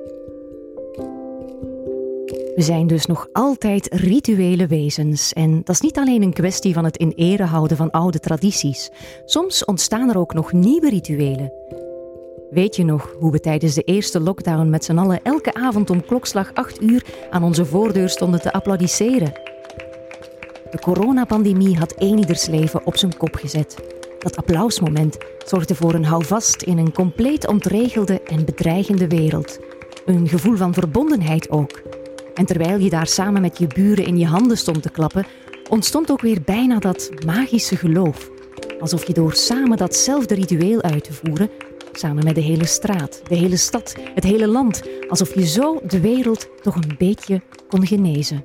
We 2.56 2.62
zijn 2.62 2.86
dus 2.86 3.06
nog 3.06 3.28
altijd 3.32 3.88
rituele 3.94 4.66
wezens. 4.66 5.32
En 5.32 5.60
dat 5.64 5.74
is 5.74 5.80
niet 5.80 5.98
alleen 5.98 6.22
een 6.22 6.32
kwestie 6.32 6.74
van 6.74 6.84
het 6.84 6.96
in 6.96 7.12
ere 7.16 7.44
houden 7.44 7.76
van 7.76 7.90
oude 7.90 8.18
tradities. 8.18 8.90
Soms 9.24 9.64
ontstaan 9.64 10.08
er 10.08 10.18
ook 10.18 10.34
nog 10.34 10.52
nieuwe 10.52 10.88
rituelen. 10.88 11.52
Weet 12.50 12.76
je 12.76 12.84
nog 12.84 13.14
hoe 13.18 13.32
we 13.32 13.40
tijdens 13.40 13.74
de 13.74 13.82
eerste 13.82 14.20
lockdown 14.20 14.70
met 14.70 14.84
z'n 14.84 14.98
allen 14.98 15.22
elke 15.22 15.54
avond 15.54 15.90
om 15.90 16.04
klokslag 16.04 16.50
8 16.54 16.82
uur 16.82 17.04
aan 17.30 17.42
onze 17.42 17.64
voordeur 17.64 18.08
stonden 18.08 18.40
te 18.40 18.52
applaudisseren? 18.52 19.32
De 20.70 20.78
coronapandemie 20.80 21.76
had 21.76 21.94
ieders 21.98 22.46
leven 22.46 22.86
op 22.86 22.96
zijn 22.96 23.16
kop 23.16 23.34
gezet. 23.34 23.76
Dat 24.18 24.36
applausmoment 24.36 25.16
zorgde 25.46 25.74
voor 25.74 25.94
een 25.94 26.04
houvast 26.04 26.62
in 26.62 26.78
een 26.78 26.92
compleet 26.92 27.46
ontregelde 27.46 28.22
en 28.22 28.44
bedreigende 28.44 29.08
wereld. 29.08 29.58
Een 30.06 30.28
gevoel 30.28 30.56
van 30.56 30.74
verbondenheid 30.74 31.50
ook. 31.50 32.04
En 32.36 32.46
terwijl 32.46 32.78
je 32.78 32.90
daar 32.90 33.06
samen 33.06 33.40
met 33.40 33.58
je 33.58 33.66
buren 33.66 34.06
in 34.06 34.18
je 34.18 34.26
handen 34.26 34.56
stond 34.56 34.82
te 34.82 34.90
klappen, 34.90 35.26
ontstond 35.68 36.10
ook 36.10 36.20
weer 36.20 36.42
bijna 36.44 36.78
dat 36.78 37.10
magische 37.26 37.76
geloof. 37.76 38.30
Alsof 38.80 39.06
je 39.06 39.12
door 39.12 39.34
samen 39.34 39.76
datzelfde 39.76 40.34
ritueel 40.34 40.82
uit 40.82 41.04
te 41.04 41.12
voeren, 41.12 41.50
samen 41.92 42.24
met 42.24 42.34
de 42.34 42.40
hele 42.40 42.66
straat, 42.66 43.20
de 43.28 43.36
hele 43.36 43.56
stad, 43.56 43.94
het 44.14 44.24
hele 44.24 44.48
land, 44.48 44.82
alsof 45.08 45.34
je 45.34 45.46
zo 45.46 45.80
de 45.86 46.00
wereld 46.00 46.48
toch 46.62 46.74
een 46.74 46.94
beetje 46.98 47.42
kon 47.68 47.86
genezen. 47.86 48.44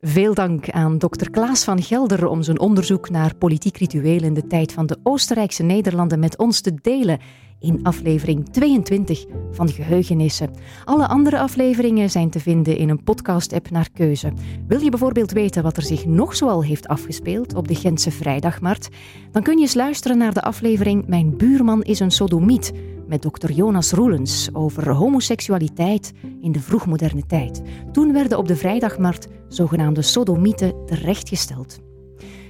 Veel 0.00 0.34
dank 0.34 0.70
aan 0.70 0.98
dokter 0.98 1.30
Klaas 1.30 1.64
van 1.64 1.82
Gelder 1.82 2.26
om 2.26 2.42
zijn 2.42 2.60
onderzoek 2.60 3.10
naar 3.10 3.34
politiek 3.34 3.76
ritueel 3.76 4.22
in 4.22 4.34
de 4.34 4.46
tijd 4.46 4.72
van 4.72 4.86
de 4.86 4.98
Oostenrijkse 5.02 5.62
Nederlanden 5.62 6.18
met 6.18 6.38
ons 6.38 6.60
te 6.60 6.74
delen 6.74 7.18
in 7.60 7.82
aflevering 7.82 8.48
22 8.48 9.24
van 9.50 9.68
Geheugenissen. 9.68 10.50
Alle 10.84 11.06
andere 11.06 11.38
afleveringen 11.38 12.10
zijn 12.10 12.30
te 12.30 12.40
vinden 12.40 12.76
in 12.76 12.88
een 12.88 13.02
podcast-app 13.02 13.70
naar 13.70 13.88
keuze. 13.92 14.32
Wil 14.66 14.80
je 14.80 14.90
bijvoorbeeld 14.90 15.32
weten 15.32 15.62
wat 15.62 15.76
er 15.76 15.82
zich 15.82 16.06
nog 16.06 16.36
zoal 16.36 16.64
heeft 16.64 16.88
afgespeeld 16.88 17.54
op 17.54 17.68
de 17.68 17.74
Gentse 17.74 18.10
Vrijdagmarkt? 18.10 18.88
Dan 19.30 19.42
kun 19.42 19.56
je 19.56 19.62
eens 19.62 19.74
luisteren 19.74 20.18
naar 20.18 20.34
de 20.34 20.42
aflevering 20.42 21.06
Mijn 21.06 21.36
buurman 21.36 21.82
is 21.82 22.00
een 22.00 22.10
sodomiet 22.10 22.72
met 23.06 23.22
dokter 23.22 23.52
Jonas 23.52 23.92
Roelens 23.92 24.48
over 24.52 24.90
homoseksualiteit 24.90 26.12
in 26.40 26.52
de 26.52 26.60
vroegmoderne 26.60 27.26
tijd. 27.26 27.62
Toen 27.92 28.12
werden 28.12 28.38
op 28.38 28.48
de 28.48 28.56
Vrijdagmarkt 28.56 29.28
zogenaamde 29.48 30.02
sodomieten 30.02 30.86
terechtgesteld. 30.86 31.89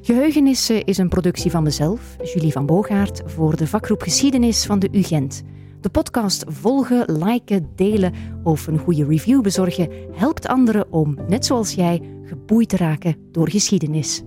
Geheugenissen 0.02 0.84
is 0.84 0.98
een 0.98 1.08
productie 1.08 1.50
van 1.50 1.62
mezelf, 1.62 2.16
Julie 2.22 2.52
van 2.52 2.66
Boogaard, 2.66 3.22
voor 3.24 3.56
de 3.56 3.66
vakgroep 3.66 4.02
Geschiedenis 4.02 4.66
van 4.66 4.78
de 4.78 4.88
UGent. 4.92 5.42
De 5.80 5.88
podcast 5.88 6.44
volgen, 6.48 7.24
liken, 7.24 7.70
delen 7.76 8.12
of 8.44 8.66
een 8.66 8.78
goede 8.78 9.06
review 9.06 9.42
bezorgen 9.42 9.88
helpt 10.12 10.48
anderen 10.48 10.92
om, 10.92 11.18
net 11.28 11.46
zoals 11.46 11.74
jij, 11.74 12.02
geboeid 12.24 12.68
te 12.68 12.76
raken 12.76 13.16
door 13.32 13.50
geschiedenis. 13.50 14.22